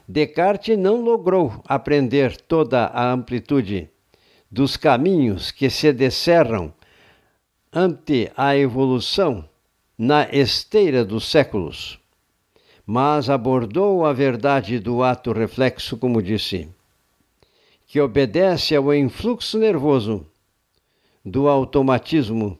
Descartes 0.08 0.78
não 0.78 1.02
logrou 1.02 1.62
aprender 1.66 2.36
toda 2.36 2.86
a 2.86 3.12
amplitude 3.12 3.88
dos 4.50 4.76
caminhos 4.76 5.50
que 5.50 5.68
se 5.68 5.92
descerram 5.92 6.72
ante 7.72 8.30
a 8.36 8.56
evolução 8.56 9.48
na 9.96 10.28
esteira 10.30 11.04
dos 11.04 11.30
séculos, 11.30 11.98
mas 12.86 13.30
abordou 13.30 14.04
a 14.04 14.12
verdade 14.12 14.78
do 14.78 15.02
ato 15.02 15.32
reflexo, 15.32 15.96
como 15.96 16.22
disse, 16.22 16.68
que 17.94 18.00
obedece 18.00 18.74
ao 18.74 18.92
influxo 18.92 19.56
nervoso 19.56 20.26
do 21.24 21.46
automatismo 21.48 22.58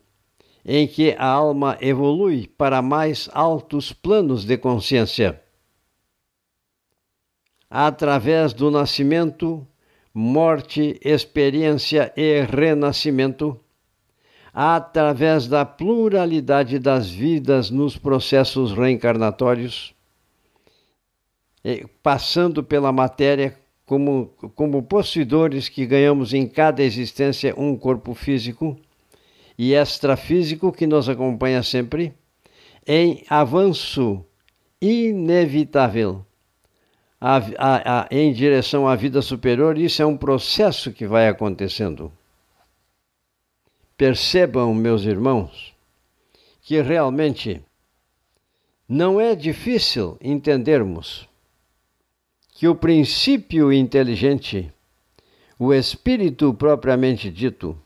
em 0.64 0.87
que 0.87 1.11
a 1.18 1.27
alma 1.27 1.77
evolui 1.81 2.47
para 2.47 2.81
mais 2.81 3.29
altos 3.33 3.92
planos 3.92 4.44
de 4.44 4.57
consciência. 4.57 5.42
Através 7.68 8.53
do 8.53 8.70
nascimento, 8.70 9.66
morte, 10.14 11.01
experiência 11.05 12.12
e 12.16 12.40
renascimento, 12.42 13.59
através 14.53 15.49
da 15.49 15.64
pluralidade 15.64 16.79
das 16.79 17.11
vidas 17.11 17.70
nos 17.70 17.99
processos 17.99 18.73
reencarnatórios, 18.73 19.97
passando 22.05 22.62
pela 22.62 22.92
matéria 22.92 23.63
como, 23.87 24.29
como 24.55 24.83
possuidores 24.83 25.68
que 25.68 25.87
ganhamos 25.87 26.33
em 26.33 26.47
cada 26.47 26.83
existência 26.83 27.55
um 27.57 27.77
corpo 27.77 28.14
físico 28.14 28.77
e 29.59 29.75
extrafísico 29.75 30.73
que 30.73 30.87
nos 30.87 31.09
acompanha 31.09 31.62
sempre, 31.62 32.14
em 32.87 33.25
avanço 33.29 34.25
inevitável 34.81 36.25
a, 37.20 37.37
a, 37.37 38.01
a, 38.01 38.09
em 38.11 38.33
direção 38.33 38.87
à 38.87 38.94
vida 38.94 39.23
superior, 39.23 39.79
isso 39.79 40.03
é 40.03 40.07
um 40.07 40.16
processo 40.16 40.92
que 40.92 41.07
vai 41.07 41.29
acontecendo. 41.29 42.12
Percebam, 43.97 44.75
meus 44.75 45.05
irmãos, 45.05 45.75
que 46.61 46.81
realmente 46.83 47.62
não 48.88 49.20
é 49.20 49.35
difícil 49.35 50.18
entendermos 50.20 51.29
que 52.64 52.68
o 52.68 52.74
princípio 52.74 53.70
inteligente, 53.70 54.72
o 55.59 55.70
espírito 55.74 56.55
propriamente 56.55 57.31
dito, 57.31 57.77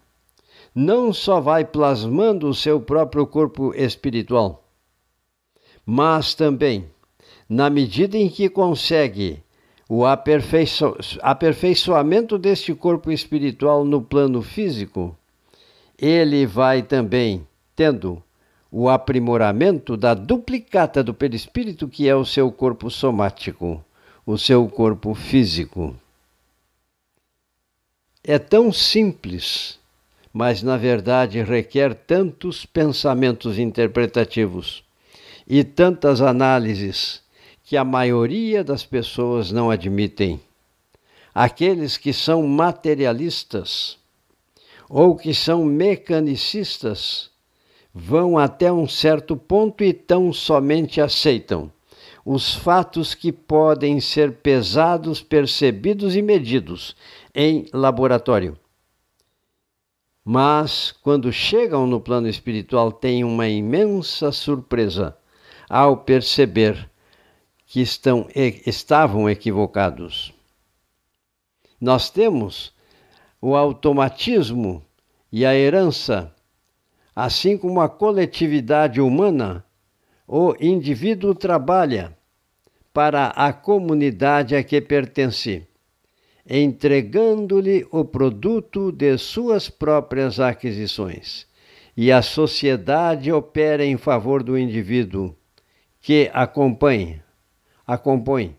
não 0.72 1.12
só 1.12 1.40
vai 1.40 1.64
plasmando 1.64 2.48
o 2.48 2.54
seu 2.54 2.80
próprio 2.80 3.26
corpo 3.26 3.74
espiritual, 3.74 4.62
mas 5.84 6.32
também, 6.32 6.84
na 7.48 7.68
medida 7.68 8.16
em 8.16 8.28
que 8.28 8.48
consegue 8.48 9.42
o 9.88 10.06
aperfeiço 10.06 10.94
aperfeiçoamento 11.22 12.38
deste 12.38 12.72
corpo 12.72 13.10
espiritual 13.10 13.84
no 13.84 14.00
plano 14.00 14.42
físico, 14.42 15.18
ele 15.98 16.46
vai 16.46 16.84
também 16.84 17.44
tendo 17.74 18.22
o 18.70 18.88
aprimoramento 18.88 19.96
da 19.96 20.14
duplicata 20.14 21.02
do 21.02 21.12
perispírito, 21.12 21.88
que 21.88 22.08
é 22.08 22.14
o 22.14 22.24
seu 22.24 22.52
corpo 22.52 22.88
somático, 22.88 23.84
o 24.30 24.36
seu 24.36 24.68
corpo 24.68 25.14
físico. 25.14 25.96
É 28.22 28.38
tão 28.38 28.70
simples, 28.70 29.78
mas 30.30 30.62
na 30.62 30.76
verdade 30.76 31.42
requer 31.42 31.94
tantos 31.94 32.66
pensamentos 32.66 33.58
interpretativos 33.58 34.84
e 35.46 35.64
tantas 35.64 36.20
análises 36.20 37.22
que 37.64 37.74
a 37.74 37.82
maioria 37.82 38.62
das 38.62 38.84
pessoas 38.84 39.50
não 39.50 39.70
admitem. 39.70 40.38
Aqueles 41.34 41.96
que 41.96 42.12
são 42.12 42.46
materialistas 42.46 43.96
ou 44.90 45.16
que 45.16 45.32
são 45.32 45.64
mecanicistas 45.64 47.30
vão 47.94 48.36
até 48.36 48.70
um 48.70 48.86
certo 48.86 49.38
ponto 49.38 49.82
e 49.82 49.94
tão 49.94 50.34
somente 50.34 51.00
aceitam 51.00 51.72
os 52.30 52.54
fatos 52.54 53.14
que 53.14 53.32
podem 53.32 54.00
ser 54.00 54.38
pesados, 54.38 55.22
percebidos 55.22 56.14
e 56.14 56.20
medidos 56.20 56.94
em 57.34 57.66
laboratório. 57.72 58.58
Mas, 60.24 60.92
quando 60.92 61.32
chegam 61.32 61.86
no 61.86 62.00
plano 62.00 62.28
espiritual, 62.28 62.92
têm 62.92 63.24
uma 63.24 63.48
imensa 63.48 64.30
surpresa 64.30 65.16
ao 65.70 65.96
perceber 65.96 66.90
que 67.64 67.80
estão, 67.80 68.26
estavam 68.34 69.30
equivocados. 69.30 70.32
Nós 71.80 72.10
temos 72.10 72.74
o 73.40 73.54
automatismo 73.54 74.84
e 75.30 75.46
a 75.46 75.54
herança 75.54 76.34
Assim 77.20 77.58
como 77.58 77.80
a 77.80 77.88
coletividade 77.88 79.00
humana, 79.00 79.64
o 80.24 80.54
indivíduo 80.60 81.34
trabalha 81.34 82.16
para 82.98 83.28
a 83.28 83.52
comunidade 83.52 84.56
a 84.56 84.64
que 84.64 84.80
pertence, 84.80 85.62
entregando-lhe 86.44 87.86
o 87.92 88.04
produto 88.04 88.90
de 88.90 89.16
suas 89.16 89.70
próprias 89.70 90.40
aquisições. 90.40 91.46
E 91.96 92.10
a 92.10 92.22
sociedade 92.22 93.30
opera 93.30 93.84
em 93.84 93.96
favor 93.96 94.42
do 94.42 94.58
indivíduo 94.58 95.32
que 96.00 96.28
acompanha, 96.34 97.22
acompanha 97.86 98.56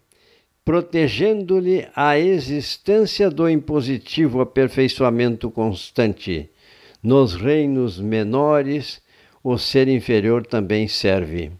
protegendo-lhe 0.63 1.85
a 1.93 2.17
existência 2.17 3.29
do 3.29 3.49
impositivo 3.49 4.39
aperfeiçoamento 4.39 5.51
constante 5.51 6.49
nos 7.03 7.35
reinos 7.35 7.99
menores, 7.99 9.01
o 9.43 9.57
ser 9.57 9.89
inferior 9.89 10.45
também 10.45 10.87
serve. 10.87 11.51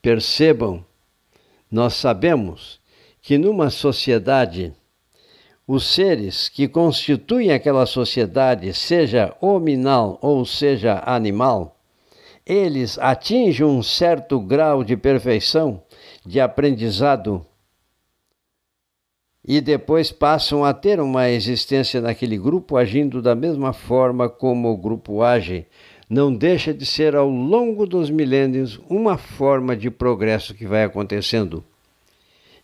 Percebam, 0.00 0.84
nós 1.70 1.94
sabemos 1.94 2.80
que 3.22 3.38
numa 3.38 3.70
sociedade, 3.70 4.72
os 5.66 5.84
seres 5.84 6.48
que 6.48 6.66
constituem 6.66 7.52
aquela 7.52 7.86
sociedade, 7.86 8.72
seja 8.74 9.36
hominal 9.40 10.18
ou 10.20 10.44
seja 10.44 11.02
animal, 11.06 11.78
eles 12.44 12.98
atingem 12.98 13.64
um 13.64 13.82
certo 13.82 14.40
grau 14.40 14.82
de 14.82 14.96
perfeição, 14.96 15.82
de 16.26 16.40
aprendizado 16.40 17.46
e 19.44 19.60
depois 19.60 20.12
passam 20.12 20.64
a 20.64 20.74
ter 20.74 21.00
uma 21.00 21.30
existência 21.30 22.00
naquele 22.00 22.36
grupo 22.36 22.76
agindo 22.76 23.22
da 23.22 23.34
mesma 23.34 23.72
forma 23.72 24.28
como 24.28 24.70
o 24.70 24.76
grupo 24.76 25.22
age, 25.22 25.66
não 26.10 26.34
deixa 26.34 26.74
de 26.74 26.84
ser 26.84 27.14
ao 27.14 27.30
longo 27.30 27.86
dos 27.86 28.10
milênios 28.10 28.80
uma 28.90 29.16
forma 29.16 29.76
de 29.76 29.88
progresso 29.88 30.52
que 30.52 30.66
vai 30.66 30.82
acontecendo. 30.82 31.62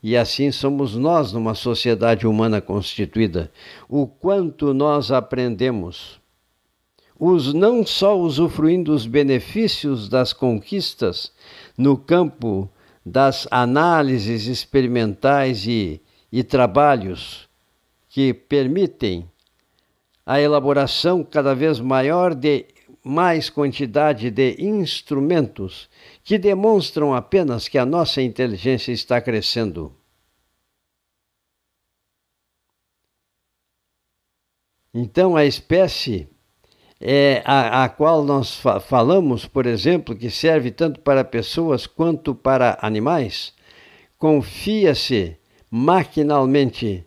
E 0.03 0.17
assim 0.17 0.51
somos 0.51 0.97
nós 0.97 1.33
numa 1.33 1.55
sociedade 1.55 2.27
humana 2.27 2.61
constituída. 2.61 3.51
O 3.89 4.07
quanto 4.07 4.75
nós 4.75 5.13
aprendemos, 5.13 6.21
os 7.19 7.55
não 7.55 7.87
só 7.87 8.19
usufruindo 8.19 8.93
os 8.93 9.07
benefícios 9.07 10.09
das 10.09 10.33
conquistas 10.33 11.33
no 11.79 11.97
campo 11.97 12.69
das 13.05 13.47
análises 13.51 14.47
experimentais 14.47 15.65
e 15.67 16.03
e 16.31 16.43
trabalhos 16.43 17.49
que 18.09 18.35
permitem 18.35 19.27
a 20.25 20.41
elaboração 20.41 21.23
cada 21.23 21.55
vez 21.55 21.79
maior 21.79 22.35
de 22.35 22.67
mais 23.09 23.49
quantidade 23.49 24.33
de 24.33 24.57
instrumentos 24.59 25.89
que 26.25 26.37
demonstram 26.37 27.15
apenas 27.15 27.69
que 27.69 27.79
a 27.79 27.87
nossa 27.87 28.21
inteligência 28.21 28.91
está 28.91 29.21
crescendo. 29.21 29.95
Então, 34.93 35.37
a 35.37 35.45
espécie 35.45 36.29
é 37.01 37.43
a, 37.45 37.85
a 37.85 37.89
qual 37.89 38.25
nós 38.25 38.57
fa 38.57 38.81
falamos, 38.81 39.47
por 39.47 39.67
exemplo, 39.67 40.17
que 40.17 40.29
serve 40.29 40.73
tanto 40.73 40.99
para 40.99 41.23
pessoas 41.23 41.87
quanto 41.87 42.35
para 42.35 42.77
animais, 42.83 43.55
confia-se 44.19 45.37
maquinalmente 45.71 47.07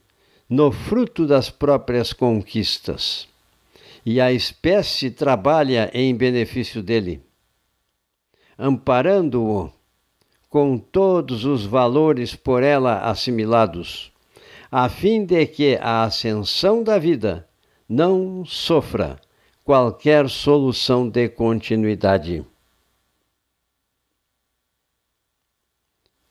no 0.49 0.71
fruto 0.71 1.27
das 1.27 1.49
próprias 1.49 2.13
conquistas. 2.13 3.28
E 4.11 4.19
a 4.19 4.31
espécie 4.31 5.11
trabalha 5.11 5.91
em 5.93 6.15
benefício 6.15 6.81
dele, 6.81 7.23
amparando-o 8.57 9.71
com 10.49 10.79
todos 10.79 11.45
os 11.45 11.63
valores 11.63 12.35
por 12.35 12.63
ela 12.63 13.01
assimilados, 13.01 14.11
a 14.71 14.89
fim 14.89 15.23
de 15.23 15.45
que 15.45 15.77
a 15.79 16.05
ascensão 16.05 16.81
da 16.81 16.97
vida 16.97 17.47
não 17.87 18.43
sofra 18.43 19.21
qualquer 19.63 20.27
solução 20.27 21.07
de 21.07 21.29
continuidade. 21.29 22.43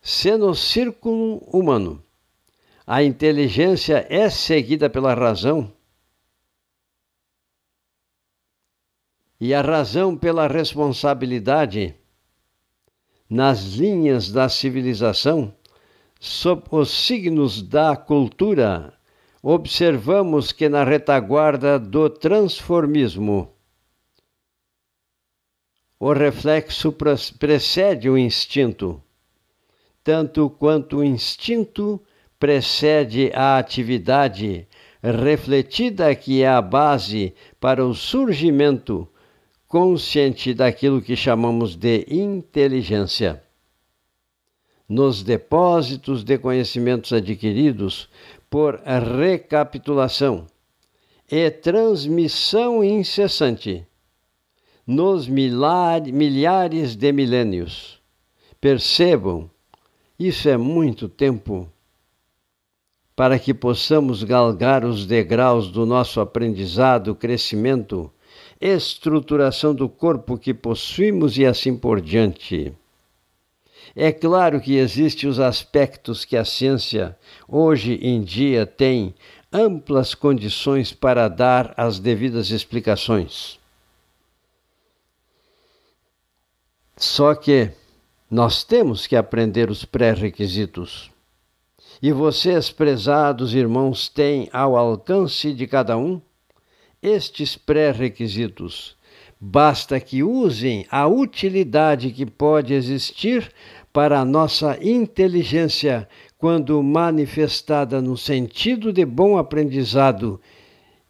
Se 0.00 0.36
no 0.36 0.52
círculo 0.52 1.36
humano 1.46 2.02
a 2.84 3.04
inteligência 3.04 4.04
é 4.10 4.28
seguida 4.28 4.90
pela 4.90 5.14
razão 5.14 5.77
e 9.40 9.54
a 9.54 9.60
razão 9.60 10.16
pela 10.16 10.48
responsabilidade 10.48 11.94
nas 13.30 13.74
linhas 13.74 14.32
da 14.32 14.48
civilização, 14.48 15.54
sob 16.18 16.64
os 16.70 16.90
signos 16.90 17.62
da 17.62 17.94
cultura, 17.96 18.92
observamos 19.42 20.50
que 20.50 20.68
na 20.68 20.82
retaguarda 20.82 21.78
do 21.78 22.10
transformismo, 22.10 23.52
o 26.00 26.12
reflexo 26.12 26.94
precede 27.38 28.08
o 28.08 28.16
instinto, 28.16 29.02
tanto 30.02 30.48
quanto 30.48 30.98
o 30.98 31.04
instinto 31.04 32.00
precede 32.38 33.32
a 33.34 33.58
atividade 33.58 34.66
refletida 35.02 36.14
que 36.14 36.42
é 36.42 36.48
a 36.48 36.62
base 36.62 37.34
para 37.60 37.84
o 37.84 37.94
surgimento 37.94 39.08
consciente 39.68 40.54
daquilo 40.54 41.02
que 41.02 41.14
chamamos 41.14 41.76
de 41.76 42.06
inteligência. 42.08 43.42
Nos 44.88 45.22
depósitos 45.22 46.24
de 46.24 46.38
conhecimentos 46.38 47.12
adquiridos 47.12 48.08
por 48.48 48.80
recapitulação 48.80 50.46
e 51.30 51.50
transmissão 51.50 52.82
incessante, 52.82 53.86
nos 54.86 55.28
milhares 55.28 56.96
de 56.96 57.12
milênios. 57.12 58.00
Percebam, 58.58 59.50
isso 60.18 60.48
é 60.48 60.56
muito 60.56 61.06
tempo 61.06 61.70
para 63.14 63.38
que 63.38 63.52
possamos 63.52 64.22
galgar 64.22 64.84
os 64.84 65.04
degraus 65.04 65.70
do 65.70 65.84
nosso 65.84 66.20
aprendizado, 66.20 67.14
crescimento, 67.14 68.10
estruturação 68.60 69.74
do 69.74 69.88
corpo 69.88 70.36
que 70.36 70.52
possuímos 70.52 71.38
e 71.38 71.46
assim 71.46 71.76
por 71.76 72.00
diante. 72.00 72.72
É 73.94 74.12
claro 74.12 74.60
que 74.60 74.76
existem 74.76 75.28
os 75.28 75.40
aspectos 75.40 76.24
que 76.24 76.36
a 76.36 76.44
ciência 76.44 77.16
hoje 77.46 77.94
em 78.02 78.22
dia 78.22 78.66
tem 78.66 79.14
amplas 79.52 80.14
condições 80.14 80.92
para 80.92 81.28
dar 81.28 81.72
as 81.76 81.98
devidas 81.98 82.50
explicações. 82.50 83.58
Só 86.96 87.34
que 87.34 87.70
nós 88.30 88.64
temos 88.64 89.06
que 89.06 89.16
aprender 89.16 89.70
os 89.70 89.84
pré-requisitos 89.84 91.10
e 92.00 92.12
vocês, 92.12 92.70
prezados 92.70 93.54
irmãos, 93.54 94.08
têm 94.08 94.48
ao 94.52 94.76
alcance 94.76 95.52
de 95.52 95.66
cada 95.66 95.96
um 95.96 96.20
estes 97.02 97.56
pré-requisitos. 97.56 98.96
Basta 99.40 100.00
que 100.00 100.22
usem 100.22 100.84
a 100.90 101.06
utilidade 101.06 102.10
que 102.10 102.26
pode 102.26 102.74
existir 102.74 103.52
para 103.92 104.18
a 104.20 104.24
nossa 104.24 104.78
inteligência 104.82 106.08
quando 106.36 106.82
manifestada 106.82 108.00
no 108.00 108.16
sentido 108.16 108.92
de 108.92 109.04
bom 109.04 109.38
aprendizado 109.38 110.40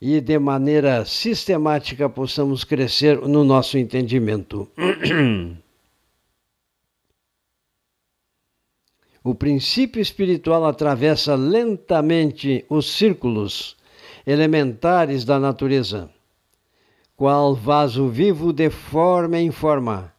e 0.01 0.21
de 0.21 0.39
maneira 0.39 1.05
sistemática 1.05 2.09
possamos 2.09 2.65
crescer 2.65 3.21
no 3.21 3.43
nosso 3.45 3.77
entendimento. 3.77 4.69
o 9.25 9.35
princípio 9.35 10.01
espiritual 10.01 10.65
atravessa 10.65 11.35
lentamente 11.35 12.65
os 12.69 12.93
círculos 12.93 13.78
elementares 14.29 15.25
da 15.25 15.41
natureza, 15.41 16.11
qual 17.17 17.55
vaso 17.55 18.09
vivo 18.09 18.53
de 18.53 18.69
forma 18.69 19.39
em 19.39 19.51
forma, 19.51 20.13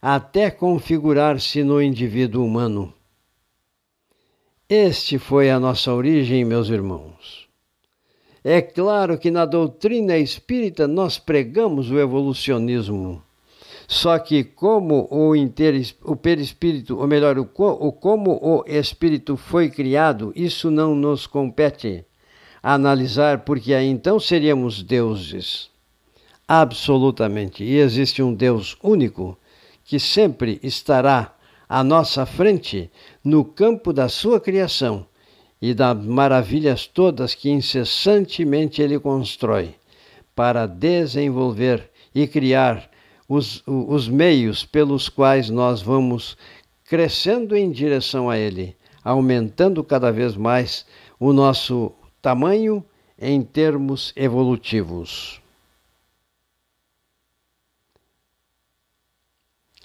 até 0.00 0.50
configurar-se 0.50 1.62
no 1.62 1.80
indivíduo 1.80 2.44
humano. 2.44 2.92
Este 4.68 5.16
foi 5.16 5.48
a 5.48 5.60
nossa 5.60 5.94
origem, 5.94 6.44
meus 6.44 6.70
irmãos. 6.70 7.46
É 8.42 8.60
claro 8.60 9.16
que 9.16 9.30
na 9.30 9.44
doutrina 9.44 10.18
espírita 10.18 10.88
nós 10.88 11.20
pregamos 11.20 11.88
o 11.88 12.00
evolucionismo. 12.00 13.22
Só 13.86 14.18
que 14.18 14.42
como 14.42 15.06
o, 15.08 15.36
inter, 15.36 15.80
o 16.02 16.16
perispírito, 16.16 16.98
ou 16.98 17.06
melhor, 17.06 17.38
o, 17.38 17.42
o 17.42 17.92
como 17.92 18.40
o 18.42 18.64
espírito 18.66 19.36
foi 19.36 19.70
criado, 19.70 20.32
isso 20.34 20.68
não 20.68 20.96
nos 20.96 21.28
compete 21.28 22.04
analisar, 22.62 23.40
porque 23.40 23.74
aí 23.74 23.88
então 23.88 24.20
seríamos 24.20 24.82
deuses. 24.82 25.70
Absolutamente. 26.46 27.64
E 27.64 27.78
existe 27.78 28.22
um 28.22 28.32
Deus 28.32 28.76
único 28.82 29.36
que 29.84 29.98
sempre 29.98 30.60
estará 30.62 31.34
à 31.68 31.82
nossa 31.82 32.24
frente 32.26 32.90
no 33.24 33.44
campo 33.44 33.92
da 33.92 34.08
sua 34.08 34.40
criação 34.40 35.06
e 35.60 35.72
das 35.72 35.96
maravilhas 36.04 36.86
todas 36.86 37.34
que 37.34 37.50
incessantemente 37.50 38.82
ele 38.82 38.98
constrói 38.98 39.74
para 40.34 40.66
desenvolver 40.66 41.90
e 42.14 42.26
criar 42.26 42.90
os, 43.28 43.62
os 43.66 44.08
meios 44.08 44.64
pelos 44.64 45.08
quais 45.08 45.48
nós 45.48 45.80
vamos 45.80 46.36
crescendo 46.84 47.56
em 47.56 47.70
direção 47.70 48.28
a 48.28 48.36
ele, 48.36 48.76
aumentando 49.02 49.82
cada 49.82 50.10
vez 50.10 50.36
mais 50.36 50.84
o 51.18 51.32
nosso 51.32 51.92
tamanho 52.22 52.84
em 53.18 53.42
termos 53.42 54.12
evolutivos. 54.16 55.42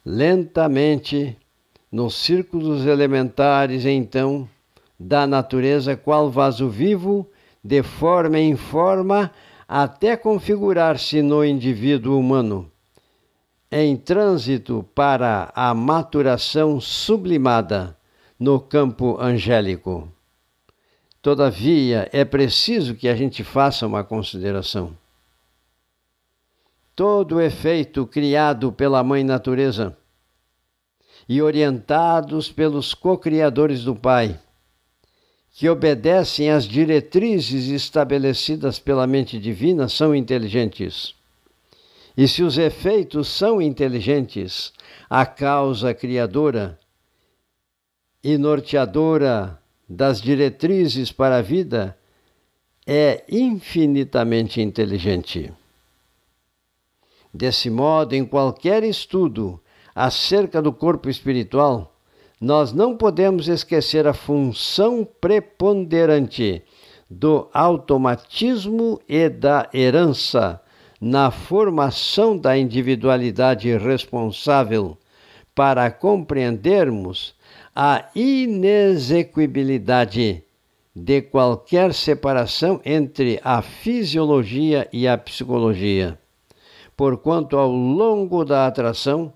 Lentamente, 0.05 1.35
nos 1.91 2.15
círculos 2.15 2.85
elementares, 2.85 3.85
então, 3.85 4.47
da 4.97 5.27
natureza, 5.27 5.97
qual 5.97 6.29
vaso 6.29 6.69
vivo, 6.69 7.29
de 7.63 7.83
forma 7.83 8.39
em 8.39 8.55
forma, 8.55 9.31
até 9.67 10.15
configurar-se 10.15 11.21
no 11.21 11.43
indivíduo 11.43 12.17
humano, 12.17 12.71
em 13.69 13.97
trânsito 13.97 14.85
para 14.95 15.51
a 15.53 15.73
maturação 15.73 16.79
sublimada 16.79 17.97
no 18.39 18.61
campo 18.61 19.19
angélico. 19.19 20.07
Todavia, 21.27 22.07
é 22.13 22.23
preciso 22.23 22.95
que 22.95 23.05
a 23.05 23.13
gente 23.13 23.43
faça 23.43 23.85
uma 23.85 24.01
consideração. 24.01 24.97
Todo 26.95 27.41
efeito 27.41 28.07
criado 28.07 28.71
pela 28.71 29.03
Mãe 29.03 29.25
Natureza 29.25 29.93
e 31.27 31.41
orientados 31.41 32.49
pelos 32.49 32.93
co-criadores 32.93 33.83
do 33.83 33.93
Pai 33.93 34.39
que 35.51 35.67
obedecem 35.67 36.49
às 36.49 36.63
diretrizes 36.63 37.67
estabelecidas 37.67 38.79
pela 38.79 39.05
mente 39.05 39.37
divina 39.37 39.89
são 39.89 40.15
inteligentes. 40.15 41.13
E 42.15 42.25
se 42.25 42.41
os 42.41 42.57
efeitos 42.57 43.27
são 43.27 43.61
inteligentes, 43.61 44.71
a 45.09 45.25
causa 45.25 45.93
criadora 45.93 46.79
e 48.23 48.37
norteadora 48.37 49.61
das 49.87 50.21
diretrizes 50.21 51.11
para 51.11 51.37
a 51.37 51.41
vida 51.41 51.97
é 52.85 53.23
infinitamente 53.29 54.61
inteligente. 54.61 55.51
Desse 57.33 57.69
modo, 57.69 58.13
em 58.13 58.25
qualquer 58.25 58.83
estudo 58.83 59.59
acerca 59.93 60.61
do 60.61 60.71
corpo 60.71 61.09
espiritual, 61.09 61.93
nós 62.39 62.71
não 62.71 62.95
podemos 62.95 63.47
esquecer 63.47 64.07
a 64.07 64.13
função 64.13 65.07
preponderante 65.19 66.63
do 67.09 67.49
automatismo 67.53 69.01
e 69.07 69.27
da 69.29 69.69
herança 69.73 70.61
na 70.99 71.31
formação 71.31 72.37
da 72.37 72.57
individualidade 72.57 73.75
responsável 73.77 74.97
para 75.53 75.89
compreendermos 75.91 77.35
a 77.79 78.09
inexequibilidade 78.15 80.43
de 80.95 81.21
qualquer 81.21 81.93
separação 81.93 82.81
entre 82.83 83.39
a 83.43 83.61
fisiologia 83.61 84.89
e 84.91 85.07
a 85.07 85.15
psicologia. 85.15 86.17
Porquanto, 86.95 87.55
ao 87.55 87.69
longo 87.69 88.43
da 88.43 88.65
atração, 88.65 89.31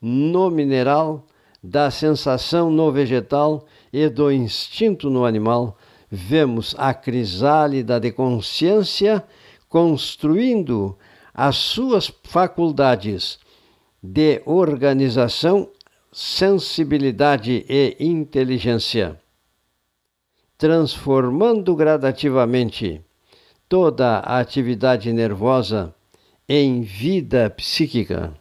no 0.00 0.48
mineral, 0.48 1.26
da 1.62 1.90
sensação 1.90 2.70
no 2.70 2.90
vegetal 2.90 3.66
e 3.92 4.08
do 4.08 4.32
instinto 4.32 5.10
no 5.10 5.26
animal, 5.26 5.76
vemos 6.10 6.74
a 6.78 6.94
crisálida 6.94 8.00
de 8.00 8.12
consciência 8.12 9.22
construindo 9.68 10.96
as 11.34 11.56
suas 11.56 12.10
faculdades 12.22 13.38
de 14.02 14.40
organização, 14.46 15.68
sensibilidade 16.16 17.66
e 17.68 17.96
inteligência, 17.98 19.20
transformando 20.56 21.74
gradativamente 21.74 23.04
toda 23.68 24.20
a 24.20 24.38
atividade 24.38 25.12
nervosa 25.12 25.92
em 26.48 26.82
vida 26.82 27.50
psíquica. 27.50 28.32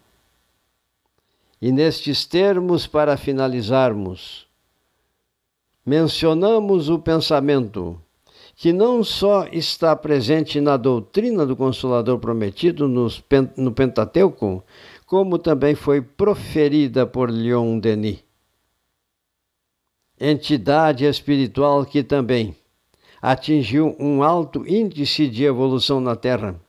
E 1.59 1.71
nestes 1.71 2.25
termos, 2.25 2.85
para 2.85 3.17
finalizarmos, 3.17 4.45
mencionamos 5.83 6.89
o 6.89 6.99
pensamento 6.99 7.99
que 8.55 8.71
não 8.71 9.03
só 9.03 9.47
está 9.51 9.95
presente 9.95 10.61
na 10.61 10.77
doutrina 10.77 11.43
do 11.43 11.55
Consolador 11.55 12.19
Prometido 12.19 12.87
no 12.87 13.71
Pentateuco, 13.71 14.63
como 15.13 15.37
também 15.37 15.75
foi 15.75 16.01
proferida 16.01 17.05
por 17.05 17.29
Leon 17.29 17.77
Denis. 17.77 18.23
Entidade 20.19 21.05
espiritual 21.05 21.85
que 21.85 22.01
também 22.01 22.55
atingiu 23.21 23.95
um 23.99 24.23
alto 24.23 24.67
índice 24.67 25.27
de 25.27 25.43
evolução 25.43 26.01
na 26.01 26.15
Terra 26.15 26.59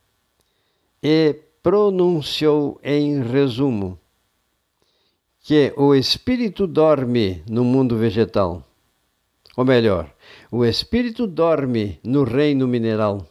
e 1.03 1.41
pronunciou 1.63 2.79
em 2.85 3.23
resumo 3.23 3.99
que 5.41 5.73
o 5.75 5.95
espírito 5.95 6.67
dorme 6.67 7.43
no 7.49 7.65
mundo 7.65 7.97
vegetal. 7.97 8.63
Ou 9.57 9.65
melhor, 9.65 10.15
o 10.53 10.67
espírito 10.67 11.27
dorme 11.27 11.99
no 12.05 12.25
reino 12.25 12.69
mineral. 12.69 13.27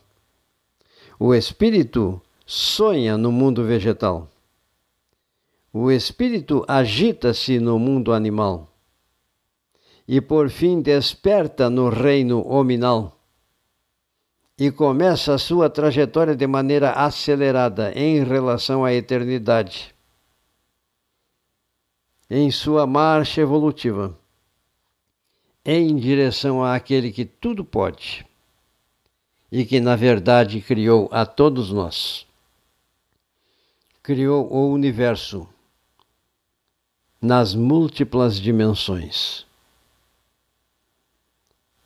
O 1.20 1.36
espírito 1.36 2.20
sonha 2.48 3.16
no 3.16 3.32
mundo 3.32 3.64
vegetal. 3.64 4.33
O 5.74 5.90
espírito 5.90 6.64
agita-se 6.68 7.60
no 7.60 7.80
mundo 7.80 8.14
animal. 8.14 8.72
E 10.08 10.22
por 10.22 10.50
fim 10.50 10.82
desperta 10.82 11.70
no 11.70 11.90
reino 11.90 12.48
hominal. 12.48 13.20
E 14.58 14.70
começa 14.72 15.34
a 15.34 15.40
sua 15.40 15.70
trajetória 15.70 16.36
de 16.36 16.46
maneira 16.46 16.92
acelerada 16.92 17.92
em 17.96 18.24
relação 18.24 18.86
à 18.86 18.94
eternidade 18.94 19.94
em 22.36 22.50
sua 22.50 22.88
marcha 22.88 23.42
evolutiva 23.42 24.18
em 25.64 25.96
direção 25.96 26.64
àquele 26.64 27.12
que 27.12 27.26
tudo 27.26 27.64
pode 27.64 28.26
e 29.52 29.64
que, 29.66 29.80
na 29.80 29.96
verdade, 29.96 30.60
criou 30.60 31.08
a 31.12 31.28
todos 31.28 31.72
nós. 31.72 32.26
Criou 34.02 34.52
o 34.52 34.72
universo 34.72 35.48
nas 37.24 37.56
múltiplas 37.56 38.38
dimensões. 38.38 39.46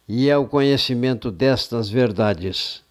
E 0.07 0.31
é 0.31 0.35
o 0.35 0.47
conhecimento 0.47 1.29
destas 1.29 1.91
verdades, 1.91 2.83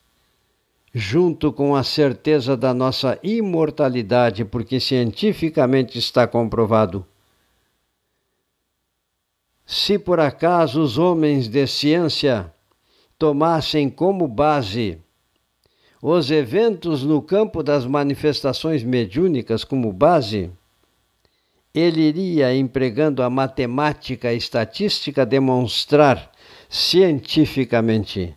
junto 0.94 1.52
com 1.52 1.74
a 1.74 1.82
certeza 1.82 2.56
da 2.56 2.72
nossa 2.72 3.18
imortalidade, 3.20 4.44
porque 4.44 4.78
cientificamente 4.78 5.98
está 5.98 6.24
comprovado. 6.24 7.04
Se 9.66 9.98
por 9.98 10.20
acaso 10.20 10.80
os 10.80 10.98
homens 10.98 11.48
de 11.48 11.66
ciência 11.66 12.54
tomassem 13.18 13.90
como 13.90 14.28
base 14.28 15.00
os 16.00 16.30
eventos 16.30 17.02
no 17.02 17.20
campo 17.20 17.60
das 17.64 17.84
manifestações 17.84 18.84
mediúnicas 18.84 19.64
como 19.64 19.92
base, 19.92 20.52
ele 21.78 22.00
iria, 22.00 22.56
empregando 22.56 23.22
a 23.22 23.28
matemática 23.28 24.32
e 24.32 24.38
estatística, 24.38 25.26
demonstrar 25.26 26.32
cientificamente 26.70 28.34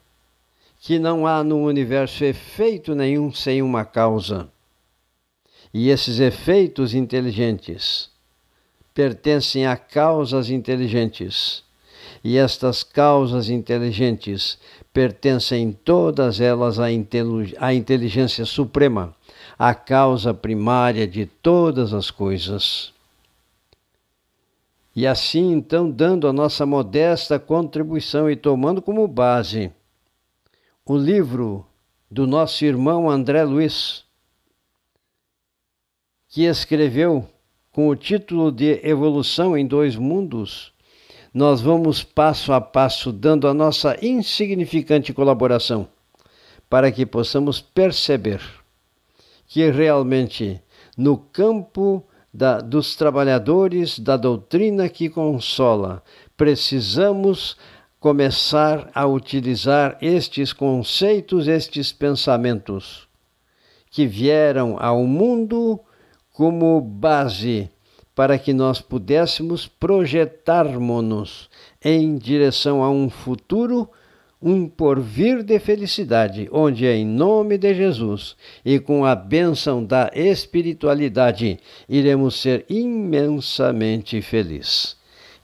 que 0.81 0.99
não 0.99 1.25
há 1.25 1.43
no 1.43 1.63
universo 1.65 2.23
efeito 2.23 2.93
nenhum 2.93 3.33
sem 3.33 3.61
uma 3.61 3.85
causa. 3.85 4.49
E 5.73 5.89
esses 5.89 6.19
efeitos 6.19 6.93
inteligentes 6.93 8.09
pertencem 8.93 9.67
a 9.67 9.77
causas 9.77 10.49
inteligentes. 10.49 11.63
E 12.23 12.37
estas 12.37 12.83
causas 12.83 13.49
inteligentes 13.49 14.57
pertencem 14.91 15.71
todas 15.71 16.41
elas 16.41 16.77
à, 16.79 16.91
inteligência 17.73 18.45
suprema, 18.45 19.15
à 19.57 19.73
causa 19.73 20.33
primária 20.33 21.07
de 21.07 21.25
todas 21.25 21.93
as 21.93 22.09
coisas. 22.09 22.93
E 24.99 25.07
assim, 25.07 25.53
então, 25.53 25.89
dando 25.89 26.27
a 26.27 26.33
nossa 26.33 26.65
modesta 26.65 27.39
contribuição 27.39 28.29
e 28.29 28.35
tomando 28.35 28.81
como 28.81 29.07
base 29.07 29.71
o 30.85 30.97
livro 30.97 31.65
do 32.11 32.27
nosso 32.27 32.65
irmão 32.65 33.09
André 33.09 33.45
Luiz, 33.45 34.03
que 36.27 36.43
escreveu 36.43 37.25
com 37.71 37.87
o 37.87 37.95
título 37.95 38.51
de 38.51 38.85
Evolução 38.85 39.57
em 39.57 39.65
Dois 39.65 39.95
Mundos, 39.95 40.73
nós 41.33 41.61
vamos 41.61 42.03
passo 42.03 42.51
a 42.51 42.59
passo 42.59 43.13
dando 43.13 43.47
a 43.47 43.53
nossa 43.53 43.97
insignificante 44.05 45.13
colaboração 45.13 45.87
para 46.69 46.91
que 46.91 47.05
possamos 47.05 47.61
perceber 47.61 48.41
que 49.47 49.71
realmente 49.71 50.61
no 50.97 51.17
campo 51.17 52.05
da, 52.33 52.59
dos 52.59 52.95
trabalhadores 52.95 53.99
da 53.99 54.15
doutrina 54.15 54.87
que 54.87 55.09
consola, 55.09 56.03
precisamos 56.37 57.57
começar 57.99 58.89
a 58.93 59.05
utilizar 59.05 59.97
estes 60.01 60.53
conceitos, 60.53 61.47
estes 61.47 61.91
pensamentos 61.91 63.07
que 63.91 64.05
vieram 64.05 64.77
ao 64.79 65.03
mundo 65.05 65.79
como 66.31 66.79
base 66.79 67.69
para 68.15 68.37
que 68.37 68.53
nós 68.53 68.81
pudéssemos 68.81 69.67
projetarmos-nos 69.67 71.49
em 71.83 72.17
direção 72.17 72.83
a 72.83 72.89
um 72.89 73.09
futuro 73.09 73.89
um 74.41 74.67
porvir 74.67 75.43
de 75.43 75.59
felicidade, 75.59 76.47
onde 76.51 76.85
em 76.85 77.05
nome 77.05 77.57
de 77.57 77.73
Jesus 77.73 78.35
e 78.63 78.79
com 78.79 79.05
a 79.05 79.13
bênção 79.13 79.83
da 79.83 80.09
espiritualidade 80.13 81.59
iremos 81.87 82.39
ser 82.39 82.65
imensamente 82.69 84.21
felizes. 84.21 84.95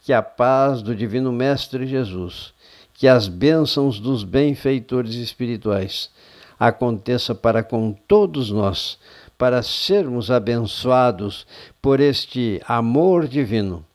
Que 0.01 0.13
a 0.13 0.21
paz 0.21 0.81
do 0.81 0.95
Divino 0.95 1.31
Mestre 1.31 1.86
Jesus, 1.86 2.53
que 2.93 3.08
as 3.08 3.27
bênçãos 3.27 3.99
dos 3.99 4.23
benfeitores 4.23 5.15
espirituais 5.15 6.10
aconteça 6.58 7.36
para 7.36 7.62
com 7.63 7.91
todos 8.08 8.49
nós, 8.49 8.97
para 9.38 9.62
sermos 9.62 10.31
abençoados 10.31 11.45
por 11.81 11.99
este 11.99 12.62
amor 12.65 13.27
divino 13.27 13.86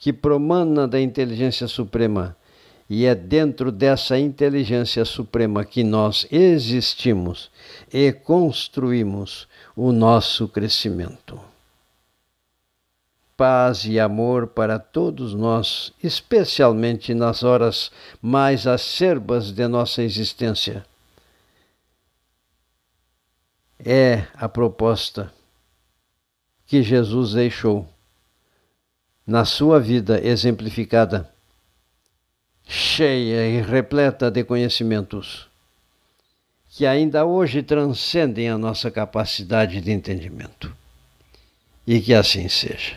que 0.00 0.14
promana 0.14 0.88
da 0.88 0.98
inteligência 0.98 1.68
suprema 1.68 2.34
e 2.92 3.06
é 3.06 3.14
dentro 3.14 3.70
dessa 3.70 4.18
inteligência 4.18 5.04
suprema 5.04 5.64
que 5.64 5.84
nós 5.84 6.26
existimos 6.28 7.48
e 7.92 8.12
construímos 8.12 9.46
o 9.76 9.92
nosso 9.92 10.48
crescimento. 10.48 11.40
Paz 13.36 13.84
e 13.84 14.00
amor 14.00 14.48
para 14.48 14.76
todos 14.80 15.34
nós, 15.34 15.92
especialmente 16.02 17.14
nas 17.14 17.44
horas 17.44 17.92
mais 18.20 18.66
acerbas 18.66 19.52
de 19.52 19.68
nossa 19.68 20.02
existência. 20.02 20.84
É 23.78 24.26
a 24.34 24.48
proposta 24.48 25.32
que 26.66 26.82
Jesus 26.82 27.34
deixou 27.34 27.88
na 29.24 29.44
sua 29.44 29.78
vida 29.78 30.20
exemplificada 30.26 31.32
cheia 32.72 33.48
e 33.48 33.60
repleta 33.60 34.30
de 34.30 34.44
conhecimentos 34.44 35.50
que 36.68 36.86
ainda 36.86 37.24
hoje 37.24 37.64
transcendem 37.64 38.48
a 38.48 38.56
nossa 38.56 38.92
capacidade 38.92 39.80
de 39.80 39.90
entendimento. 39.90 40.72
E 41.84 42.00
que 42.00 42.14
assim 42.14 42.48
seja. 42.48 42.96